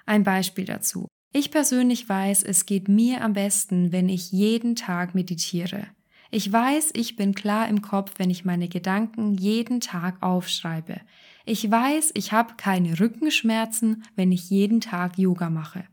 Ein 0.07 0.23
Beispiel 0.23 0.65
dazu. 0.65 1.07
Ich 1.31 1.51
persönlich 1.51 2.09
weiß, 2.09 2.41
es 2.41 2.65
geht 2.65 2.87
mir 2.87 3.23
am 3.23 3.33
besten, 3.33 3.91
wenn 3.91 4.09
ich 4.09 4.31
jeden 4.31 4.75
Tag 4.75 5.13
meditiere. 5.13 5.85
Ich 6.31 6.51
weiß, 6.53 6.91
ich 6.93 7.15
bin 7.15 7.33
klar 7.33 7.67
im 7.67 7.81
Kopf, 7.81 8.13
wenn 8.17 8.29
ich 8.29 8.45
meine 8.45 8.67
Gedanken 8.67 9.33
jeden 9.33 9.79
Tag 9.79 10.21
aufschreibe. 10.21 11.01
Ich 11.43 11.69
weiß, 11.69 12.11
ich 12.13 12.31
habe 12.31 12.53
keine 12.55 12.99
Rückenschmerzen, 12.99 14.03
wenn 14.15 14.31
ich 14.31 14.51
jeden 14.51 14.79
Tag 14.79 15.17
Yoga 15.17 15.49
mache. 15.49 15.85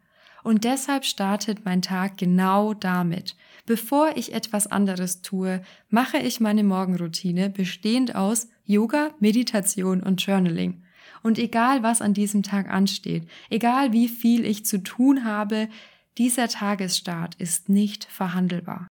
Und 0.43 0.65
deshalb 0.65 1.07
startet 1.07 1.65
mein 1.65 1.81
Tag 1.81 2.19
genau 2.19 2.75
damit. 2.75 3.35
Bevor 3.65 4.17
ich 4.17 4.35
etwas 4.35 4.67
anderes 4.67 5.23
tue, 5.23 5.63
mache 5.89 6.19
ich 6.19 6.39
meine 6.39 6.65
Morgenroutine 6.65 7.49
bestehend 7.49 8.15
aus 8.15 8.49
Yoga, 8.67 9.13
Meditation 9.19 10.03
und 10.03 10.25
Journaling. 10.25 10.83
Und 11.23 11.39
egal, 11.39 11.83
was 11.83 12.03
an 12.03 12.13
diesem 12.13 12.43
Tag 12.43 12.69
ansteht, 12.69 13.27
egal 13.49 13.93
wie 13.93 14.09
viel 14.09 14.45
ich 14.45 14.67
zu 14.67 14.83
tun 14.83 15.25
habe, 15.25 15.69
dieser 16.19 16.49
Tagesstart 16.49 17.37
ist 17.37 17.71
nicht 17.71 18.05
verhandelbar. 18.05 18.87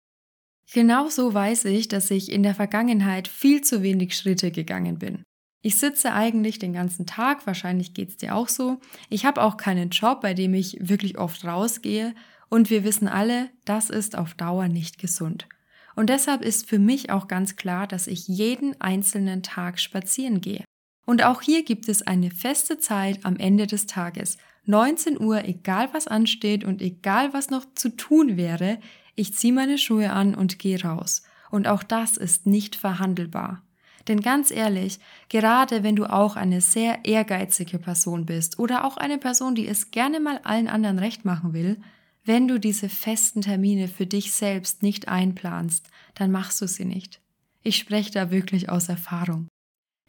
Genauso 0.75 1.33
weiß 1.33 1.63
ich, 1.65 1.87
dass 1.87 2.11
ich 2.11 2.29
in 2.29 2.43
der 2.43 2.53
Vergangenheit 2.53 3.29
viel 3.29 3.61
zu 3.61 3.81
wenig 3.81 4.13
Schritte 4.13 4.51
gegangen 4.51 4.99
bin. 4.99 5.23
Ich 5.61 5.77
sitze 5.77 6.11
eigentlich 6.11 6.59
den 6.59 6.73
ganzen 6.73 7.05
Tag, 7.05 7.47
wahrscheinlich 7.47 7.93
geht's 7.93 8.17
dir 8.17 8.35
auch 8.35 8.49
so. 8.49 8.81
Ich 9.09 9.25
habe 9.25 9.41
auch 9.41 9.55
keinen 9.55 9.91
Job, 9.91 10.19
bei 10.19 10.33
dem 10.33 10.53
ich 10.53 10.77
wirklich 10.81 11.17
oft 11.17 11.45
rausgehe 11.45 12.13
und 12.49 12.69
wir 12.69 12.83
wissen 12.83 13.07
alle, 13.07 13.51
das 13.63 13.89
ist 13.89 14.17
auf 14.17 14.33
Dauer 14.33 14.67
nicht 14.67 14.99
gesund. 14.99 15.47
Und 15.95 16.09
deshalb 16.09 16.41
ist 16.41 16.67
für 16.67 16.77
mich 16.77 17.09
auch 17.09 17.29
ganz 17.29 17.55
klar, 17.55 17.87
dass 17.87 18.07
ich 18.07 18.27
jeden 18.27 18.81
einzelnen 18.81 19.43
Tag 19.43 19.79
spazieren 19.79 20.41
gehe. 20.41 20.65
Und 21.05 21.23
auch 21.23 21.41
hier 21.41 21.63
gibt 21.63 21.87
es 21.87 22.05
eine 22.05 22.31
feste 22.31 22.79
Zeit 22.79 23.23
am 23.23 23.37
Ende 23.37 23.65
des 23.65 23.85
Tages. 23.85 24.37
19 24.65 25.21
Uhr, 25.21 25.45
egal 25.45 25.87
was 25.93 26.07
ansteht 26.07 26.65
und 26.65 26.81
egal 26.81 27.33
was 27.33 27.49
noch 27.49 27.65
zu 27.75 27.95
tun 27.95 28.35
wäre, 28.35 28.79
ich 29.15 29.33
ziehe 29.33 29.53
meine 29.53 29.77
Schuhe 29.77 30.11
an 30.11 30.35
und 30.35 30.59
gehe 30.59 30.81
raus. 30.81 31.23
Und 31.49 31.67
auch 31.67 31.83
das 31.83 32.17
ist 32.17 32.45
nicht 32.45 32.75
verhandelbar. 32.75 33.61
Denn 34.07 34.21
ganz 34.21 34.51
ehrlich, 34.51 34.99
gerade 35.29 35.83
wenn 35.83 35.95
du 35.95 36.05
auch 36.05 36.35
eine 36.35 36.61
sehr 36.61 37.05
ehrgeizige 37.05 37.79
Person 37.79 38.25
bist 38.25 38.59
oder 38.59 38.85
auch 38.85 38.97
eine 38.97 39.17
Person, 39.17 39.55
die 39.55 39.67
es 39.67 39.91
gerne 39.91 40.19
mal 40.19 40.39
allen 40.43 40.67
anderen 40.67 40.99
recht 40.99 41.25
machen 41.25 41.53
will, 41.53 41.77
wenn 42.23 42.47
du 42.47 42.59
diese 42.59 42.89
festen 42.89 43.41
Termine 43.41 43.87
für 43.87 44.05
dich 44.05 44.31
selbst 44.31 44.83
nicht 44.83 45.07
einplanst, 45.07 45.89
dann 46.15 46.31
machst 46.31 46.61
du 46.61 46.67
sie 46.67 46.85
nicht. 46.85 47.21
Ich 47.61 47.77
spreche 47.77 48.11
da 48.11 48.31
wirklich 48.31 48.69
aus 48.69 48.89
Erfahrung. 48.89 49.47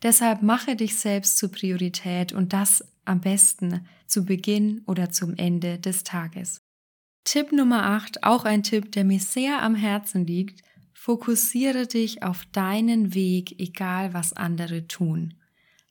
Deshalb 0.02 0.42
mache 0.42 0.76
dich 0.76 0.96
selbst 0.96 1.38
zur 1.38 1.50
Priorität 1.50 2.32
und 2.32 2.52
das 2.52 2.84
am 3.04 3.20
besten 3.20 3.86
zu 4.06 4.24
Beginn 4.24 4.82
oder 4.86 5.10
zum 5.10 5.34
Ende 5.36 5.78
des 5.78 6.04
Tages. 6.04 6.58
Tipp 7.26 7.50
Nummer 7.50 7.82
8, 7.82 8.22
auch 8.22 8.44
ein 8.44 8.62
Tipp, 8.62 8.92
der 8.92 9.04
mir 9.04 9.18
sehr 9.18 9.60
am 9.60 9.74
Herzen 9.74 10.28
liegt, 10.28 10.62
fokussiere 10.92 11.88
dich 11.88 12.22
auf 12.22 12.44
deinen 12.52 13.14
Weg, 13.14 13.58
egal 13.58 14.14
was 14.14 14.32
andere 14.32 14.86
tun. 14.86 15.34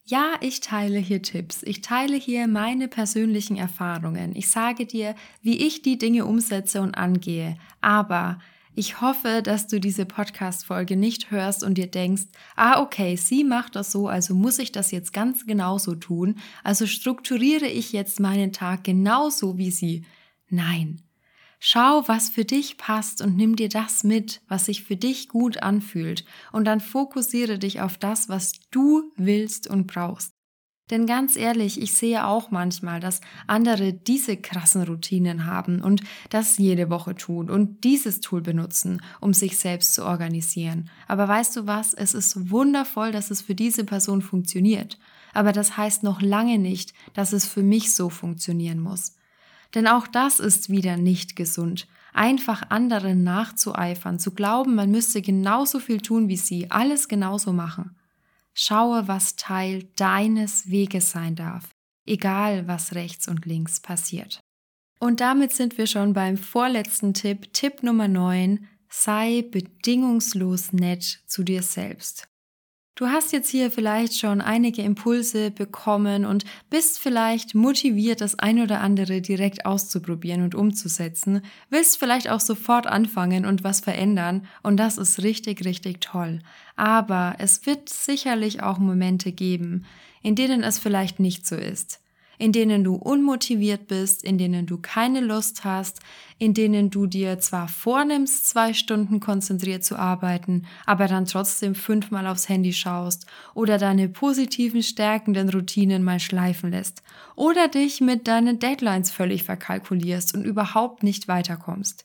Ja, 0.06 0.36
ich 0.40 0.62
teile 0.62 0.98
hier 0.98 1.22
Tipps, 1.22 1.62
ich 1.64 1.82
teile 1.82 2.16
hier 2.16 2.48
meine 2.48 2.88
persönlichen 2.88 3.58
Erfahrungen, 3.58 4.34
ich 4.34 4.48
sage 4.48 4.86
dir, 4.86 5.14
wie 5.42 5.58
ich 5.58 5.82
die 5.82 5.98
Dinge 5.98 6.24
umsetze 6.24 6.80
und 6.80 6.96
angehe, 6.96 7.58
aber 7.82 8.40
ich 8.74 9.02
hoffe, 9.02 9.42
dass 9.44 9.68
du 9.68 9.82
diese 9.82 10.06
Podcast-Folge 10.06 10.96
nicht 10.96 11.32
hörst 11.32 11.66
und 11.66 11.78
dir 11.78 11.88
denkst, 11.88 12.28
ah, 12.56 12.82
okay, 12.82 13.18
sie 13.18 13.44
macht 13.44 13.76
das 13.76 13.92
so, 13.92 14.08
also 14.08 14.36
muss 14.36 14.58
ich 14.58 14.72
das 14.72 14.92
jetzt 14.92 15.12
ganz 15.12 15.46
genauso 15.46 15.96
tun, 15.96 16.36
also 16.64 16.88
strukturiere 16.88 17.68
ich 17.68 17.92
jetzt 17.92 18.22
meinen 18.22 18.54
Tag 18.54 18.86
genauso 18.86 19.58
wie 19.58 19.72
sie. 19.72 20.06
Nein. 20.48 21.05
Schau, 21.60 22.04
was 22.08 22.30
für 22.30 22.46
dich 22.46 22.78
passt 22.78 23.22
und 23.22 23.36
nimm 23.36 23.56
dir 23.56 23.70
das 23.70 24.04
mit, 24.04 24.42
was 24.48 24.66
sich 24.66 24.84
für 24.84 24.96
dich 24.96 25.30
gut 25.30 25.64
anfühlt, 25.64 26.26
und 26.52 26.66
dann 26.66 26.80
fokussiere 26.80 27.58
dich 27.58 27.82
auf 27.82 27.98
das, 27.98 28.30
was 28.30 28.54
du 28.72 29.12
willst 29.16 29.68
und 29.68 29.88
brauchst. 29.88 30.36
Denn 30.92 31.08
ganz 31.08 31.36
ehrlich, 31.36 31.82
ich 31.82 31.94
sehe 31.94 32.28
auch 32.28 32.52
manchmal, 32.52 33.00
dass 33.00 33.22
andere 33.48 33.92
diese 33.92 34.38
krassen 34.38 34.84
Routinen 34.84 35.48
haben 35.48 35.82
und 35.82 36.02
das 36.30 36.60
jede 36.60 36.92
Woche 36.92 37.16
tun 37.16 37.50
und 37.50 37.84
dieses 37.84 38.22
Tool 38.22 38.42
benutzen, 38.42 39.02
um 39.20 39.34
sich 39.34 39.58
selbst 39.58 39.96
zu 39.96 40.06
organisieren. 40.06 40.92
Aber 41.08 41.28
weißt 41.28 41.56
du 41.56 41.66
was? 41.66 41.96
Es 41.96 42.14
ist 42.14 42.52
wundervoll, 42.52 43.12
dass 43.12 43.32
es 43.32 43.42
für 43.42 43.56
diese 43.56 43.84
Person 43.84 44.22
funktioniert. 44.22 45.00
Aber 45.34 45.54
das 45.54 45.76
heißt 45.76 46.04
noch 46.04 46.22
lange 46.22 46.60
nicht, 46.60 46.94
dass 47.16 47.34
es 47.34 47.48
für 47.48 47.64
mich 47.64 47.96
so 47.96 48.12
funktionieren 48.12 48.80
muss. 48.80 49.16
Denn 49.74 49.88
auch 49.88 50.08
das 50.08 50.40
ist 50.40 50.70
wieder 50.70 50.98
nicht 50.98 51.36
gesund. 51.36 51.88
Einfach 52.14 52.70
anderen 52.70 53.24
nachzueifern, 53.24 54.20
zu 54.20 54.32
glauben, 54.32 54.76
man 54.76 54.92
müsste 54.92 55.22
genauso 55.22 55.80
viel 55.80 56.00
tun 56.00 56.30
wie 56.30 56.38
sie, 56.38 56.72
alles 56.72 57.08
genauso 57.08 57.52
machen. 57.52 57.98
Schaue, 58.54 59.08
was 59.08 59.36
Teil 59.36 59.84
deines 59.98 60.70
Weges 60.70 61.12
sein 61.12 61.36
darf, 61.36 61.70
egal 62.06 62.68
was 62.68 62.96
rechts 62.96 63.28
und 63.28 63.46
links 63.46 63.82
passiert. 63.82 64.40
Und 65.00 65.20
damit 65.20 65.52
sind 65.52 65.78
wir 65.78 65.88
schon 65.88 66.14
beim 66.14 66.38
vorletzten 66.38 67.14
Tipp, 67.14 67.54
Tipp 67.54 67.84
Nummer 67.84 68.08
9, 68.08 68.66
sei 68.90 69.44
bedingungslos 69.52 70.72
nett 70.72 71.22
zu 71.28 71.44
dir 71.44 71.62
selbst. 71.62 72.30
Du 72.96 73.08
hast 73.08 73.34
jetzt 73.34 73.50
hier 73.50 73.72
vielleicht 73.72 74.18
schon 74.18 74.40
einige 74.40 74.82
Impulse 74.82 75.52
bekommen 75.52 76.24
und 76.24 76.46
bist 76.70 76.98
vielleicht 76.98 77.54
motiviert, 77.54 78.22
das 78.22 78.40
ein 78.40 78.62
oder 78.62 78.80
andere 78.80 79.20
direkt 79.20 79.66
auszuprobieren 79.66 80.44
und 80.44 80.56
umzusetzen, 80.56 81.42
willst 81.70 82.00
vielleicht 82.00 82.30
auch 82.30 82.40
sofort 82.40 82.88
anfangen 82.88 83.46
und 83.46 83.66
was 83.66 83.82
verändern 83.82 84.48
und 84.64 84.78
das 84.78 84.98
ist 84.98 85.22
richtig, 85.24 85.66
richtig 85.66 86.00
toll. 86.00 86.40
Aber 86.78 87.36
es 87.40 87.66
wird 87.66 87.90
sicherlich 87.90 88.64
auch 88.64 88.78
Momente 88.78 89.34
geben, 89.34 89.84
in 90.22 90.36
denen 90.36 90.64
es 90.64 90.80
vielleicht 90.80 91.20
nicht 91.20 91.46
so 91.46 91.58
ist 91.58 92.00
in 92.38 92.52
denen 92.52 92.84
du 92.84 92.96
unmotiviert 92.96 93.88
bist, 93.88 94.24
in 94.24 94.38
denen 94.38 94.66
du 94.66 94.78
keine 94.78 95.22
Lust 95.22 95.64
hast, 95.64 96.00
in 96.38 96.54
denen 96.54 96.90
du 96.90 97.08
dir 97.08 97.40
zwar 97.40 97.68
vornimmst, 97.68 98.48
zwei 98.50 98.74
Stunden 98.74 99.20
konzentriert 99.20 99.84
zu 99.84 99.98
arbeiten, 99.98 100.66
aber 100.86 101.08
dann 101.08 101.26
trotzdem 101.26 101.76
fünfmal 101.76 102.28
aufs 102.28 102.50
Handy 102.50 102.74
schaust 102.74 103.26
oder 103.54 103.78
deine 103.78 104.10
positiven, 104.10 104.84
stärkenden 104.84 105.50
Routinen 105.50 106.04
mal 106.04 106.20
schleifen 106.20 106.72
lässt 106.72 107.04
oder 107.36 107.68
dich 107.68 108.02
mit 108.02 108.28
deinen 108.28 108.60
Deadlines 108.60 109.12
völlig 109.12 109.44
verkalkulierst 109.44 110.36
und 110.36 110.44
überhaupt 110.44 111.04
nicht 111.04 111.28
weiterkommst. 111.28 112.04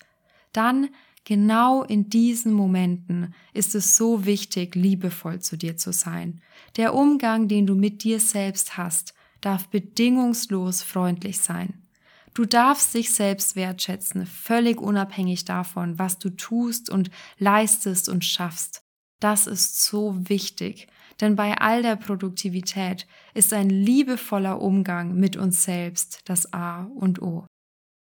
Dann 0.52 0.88
Genau 1.24 1.84
in 1.84 2.08
diesen 2.08 2.52
Momenten 2.52 3.34
ist 3.52 3.74
es 3.74 3.96
so 3.96 4.24
wichtig, 4.24 4.74
liebevoll 4.74 5.40
zu 5.40 5.56
dir 5.56 5.76
zu 5.76 5.92
sein. 5.92 6.40
Der 6.76 6.94
Umgang, 6.94 7.46
den 7.46 7.66
du 7.66 7.74
mit 7.74 8.04
dir 8.04 8.20
selbst 8.20 8.76
hast, 8.76 9.14
darf 9.40 9.68
bedingungslos 9.68 10.82
freundlich 10.82 11.38
sein. 11.38 11.86
Du 12.34 12.44
darfst 12.44 12.94
dich 12.94 13.12
selbst 13.12 13.56
wertschätzen, 13.56 14.24
völlig 14.24 14.80
unabhängig 14.80 15.44
davon, 15.44 15.98
was 15.98 16.18
du 16.18 16.30
tust 16.30 16.88
und 16.88 17.10
leistest 17.38 18.08
und 18.08 18.24
schaffst. 18.24 18.82
Das 19.20 19.46
ist 19.46 19.82
so 19.82 20.16
wichtig, 20.28 20.86
denn 21.20 21.36
bei 21.36 21.58
all 21.58 21.82
der 21.82 21.96
Produktivität 21.96 23.06
ist 23.34 23.52
ein 23.52 23.68
liebevoller 23.68 24.62
Umgang 24.62 25.14
mit 25.14 25.36
uns 25.36 25.64
selbst 25.64 26.20
das 26.24 26.52
A 26.52 26.84
und 26.84 27.20
O. 27.20 27.46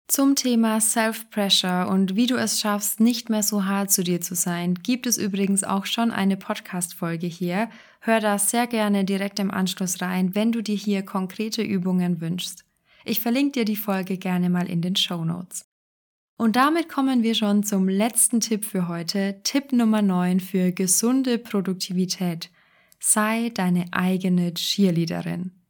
Zum 0.08 0.36
Thema 0.36 0.82
Self-Pressure 0.82 1.88
und 1.88 2.16
wie 2.16 2.28
du 2.28 2.36
es 2.36 2.60
schaffst, 2.60 3.00
nicht 3.00 3.30
mehr 3.30 3.42
so 3.42 3.66
hart 3.66 3.90
zu 3.90 4.04
dir 4.04 4.20
zu 4.20 4.36
sein, 4.36 4.76
gibt 4.76 5.08
es 5.08 5.18
übrigens 5.18 5.64
auch 5.64 5.86
schon 5.86 6.12
eine 6.12 6.36
Podcast-Folge 6.36 7.26
hier. 7.26 7.70
Hör 8.02 8.20
da 8.20 8.38
sehr 8.38 8.68
gerne 8.68 9.06
direkt 9.06 9.40
im 9.40 9.50
Anschluss 9.50 10.02
rein, 10.02 10.36
wenn 10.36 10.52
du 10.52 10.62
dir 10.62 10.76
hier 10.76 11.04
konkrete 11.04 11.64
Übungen 11.64 12.20
wünschst. 12.20 12.66
Ich 13.06 13.22
verlinke 13.22 13.60
dir 13.60 13.66
die 13.66 13.78
Folge 13.78 14.18
gerne 14.18 14.50
mal 14.50 14.70
in 14.70 14.82
den 14.82 14.98
Show 14.98 15.24
Notes. 15.24 15.66
Und 16.38 16.58
damit 16.58 16.90
kommen 16.90 17.24
wir 17.24 17.34
schon 17.34 17.64
zum 17.64 17.88
letzten 17.88 18.42
Tipp 18.42 18.66
für 18.66 18.90
heute, 18.90 19.40
Tipp 19.44 19.72
Nummer 19.72 20.02
9 20.02 20.42
für 20.42 20.74
gesunde 20.74 21.38
Produktivität. 21.38 22.50
Sei 23.00 23.52
deine 23.54 23.86
eigene 23.92 24.54
Cheerleaderin. 24.54 25.63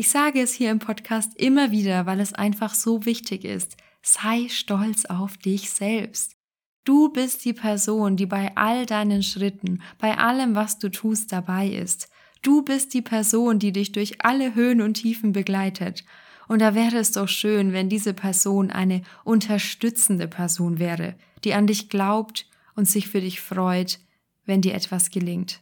Ich 0.00 0.10
sage 0.10 0.40
es 0.40 0.54
hier 0.54 0.70
im 0.70 0.78
Podcast 0.78 1.32
immer 1.40 1.72
wieder, 1.72 2.06
weil 2.06 2.20
es 2.20 2.32
einfach 2.32 2.72
so 2.72 3.04
wichtig 3.04 3.44
ist. 3.44 3.76
Sei 4.00 4.46
stolz 4.48 5.06
auf 5.06 5.36
dich 5.38 5.70
selbst. 5.70 6.36
Du 6.84 7.08
bist 7.08 7.44
die 7.44 7.52
Person, 7.52 8.16
die 8.16 8.26
bei 8.26 8.54
all 8.54 8.86
deinen 8.86 9.24
Schritten, 9.24 9.82
bei 9.98 10.16
allem, 10.16 10.54
was 10.54 10.78
du 10.78 10.88
tust, 10.88 11.32
dabei 11.32 11.66
ist. 11.66 12.08
Du 12.42 12.62
bist 12.62 12.94
die 12.94 13.02
Person, 13.02 13.58
die 13.58 13.72
dich 13.72 13.90
durch 13.90 14.24
alle 14.24 14.54
Höhen 14.54 14.82
und 14.82 14.94
Tiefen 14.94 15.32
begleitet. 15.32 16.04
Und 16.46 16.60
da 16.60 16.76
wäre 16.76 16.98
es 16.98 17.10
doch 17.10 17.28
schön, 17.28 17.72
wenn 17.72 17.88
diese 17.88 18.14
Person 18.14 18.70
eine 18.70 19.02
unterstützende 19.24 20.28
Person 20.28 20.78
wäre, 20.78 21.16
die 21.42 21.54
an 21.54 21.66
dich 21.66 21.88
glaubt 21.88 22.46
und 22.76 22.86
sich 22.86 23.08
für 23.08 23.20
dich 23.20 23.40
freut, 23.40 23.98
wenn 24.46 24.60
dir 24.60 24.74
etwas 24.74 25.10
gelingt. 25.10 25.60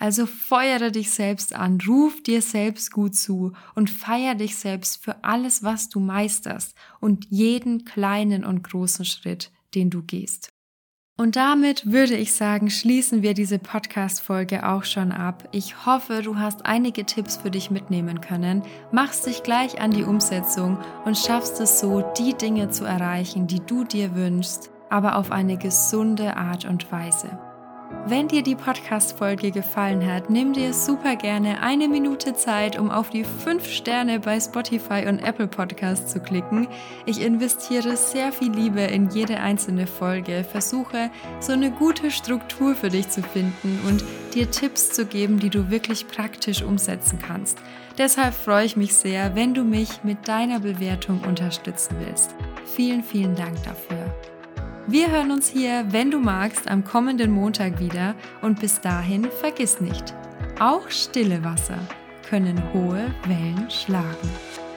Also 0.00 0.24
feuere 0.24 0.90
dich 0.90 1.10
selbst 1.10 1.54
an, 1.54 1.78
ruf 1.86 2.22
dir 2.22 2.40
selbst 2.40 2.90
gut 2.90 3.14
zu 3.14 3.52
und 3.74 3.90
feier 3.90 4.34
dich 4.34 4.56
selbst 4.56 5.04
für 5.04 5.22
alles, 5.22 5.62
was 5.62 5.90
du 5.90 6.00
meisterst 6.00 6.74
und 7.00 7.26
jeden 7.28 7.84
kleinen 7.84 8.42
und 8.42 8.64
großen 8.64 9.04
Schritt, 9.04 9.52
den 9.74 9.90
du 9.90 10.02
gehst. 10.02 10.54
Und 11.18 11.36
damit 11.36 11.92
würde 11.92 12.16
ich 12.16 12.32
sagen, 12.32 12.70
schließen 12.70 13.20
wir 13.20 13.34
diese 13.34 13.58
Podcast-Folge 13.58 14.66
auch 14.66 14.84
schon 14.84 15.12
ab. 15.12 15.46
Ich 15.52 15.84
hoffe, 15.84 16.22
du 16.22 16.38
hast 16.38 16.64
einige 16.64 17.04
Tipps 17.04 17.36
für 17.36 17.50
dich 17.50 17.70
mitnehmen 17.70 18.22
können, 18.22 18.62
machst 18.92 19.26
dich 19.26 19.42
gleich 19.42 19.82
an 19.82 19.90
die 19.90 20.04
Umsetzung 20.04 20.78
und 21.04 21.18
schaffst 21.18 21.60
es 21.60 21.78
so, 21.78 22.02
die 22.16 22.32
Dinge 22.32 22.70
zu 22.70 22.86
erreichen, 22.86 23.46
die 23.46 23.60
du 23.60 23.84
dir 23.84 24.14
wünschst, 24.14 24.70
aber 24.88 25.16
auf 25.16 25.30
eine 25.30 25.58
gesunde 25.58 26.38
Art 26.38 26.64
und 26.64 26.90
Weise. 26.90 27.38
Wenn 28.06 28.28
dir 28.28 28.42
die 28.42 28.56
Podcast-Folge 28.56 29.50
gefallen 29.50 30.04
hat, 30.04 30.30
nimm 30.30 30.52
dir 30.52 30.72
super 30.72 31.16
gerne 31.16 31.62
eine 31.62 31.86
Minute 31.86 32.34
Zeit, 32.34 32.78
um 32.78 32.90
auf 32.90 33.10
die 33.10 33.24
5 33.24 33.64
Sterne 33.66 34.18
bei 34.18 34.40
Spotify 34.40 35.04
und 35.06 35.20
Apple 35.20 35.46
Podcasts 35.46 36.12
zu 36.12 36.18
klicken. 36.18 36.66
Ich 37.06 37.20
investiere 37.20 37.96
sehr 37.96 38.32
viel 38.32 38.50
Liebe 38.52 38.80
in 38.80 39.10
jede 39.10 39.38
einzelne 39.38 39.86
Folge, 39.86 40.44
versuche 40.44 41.10
so 41.40 41.52
eine 41.52 41.70
gute 41.70 42.10
Struktur 42.10 42.74
für 42.74 42.88
dich 42.88 43.08
zu 43.10 43.22
finden 43.22 43.78
und 43.86 44.02
dir 44.34 44.50
Tipps 44.50 44.90
zu 44.90 45.04
geben, 45.06 45.38
die 45.38 45.50
du 45.50 45.70
wirklich 45.70 46.08
praktisch 46.08 46.62
umsetzen 46.62 47.18
kannst. 47.20 47.58
Deshalb 47.98 48.34
freue 48.34 48.64
ich 48.64 48.76
mich 48.76 48.94
sehr, 48.94 49.34
wenn 49.34 49.52
du 49.54 49.62
mich 49.62 50.02
mit 50.02 50.26
deiner 50.26 50.58
Bewertung 50.58 51.20
unterstützen 51.20 51.96
willst. 52.00 52.34
Vielen, 52.64 53.04
vielen 53.04 53.36
Dank 53.36 53.62
dafür. 53.62 54.12
Wir 54.86 55.10
hören 55.10 55.30
uns 55.30 55.48
hier, 55.48 55.84
wenn 55.90 56.10
du 56.10 56.18
magst, 56.18 56.68
am 56.68 56.84
kommenden 56.84 57.30
Montag 57.30 57.78
wieder 57.78 58.14
und 58.42 58.60
bis 58.60 58.80
dahin 58.80 59.28
vergiss 59.40 59.80
nicht, 59.80 60.14
auch 60.58 60.88
stille 60.90 61.44
Wasser 61.44 61.78
können 62.28 62.60
hohe 62.72 63.12
Wellen 63.26 63.70
schlagen. 63.70 64.69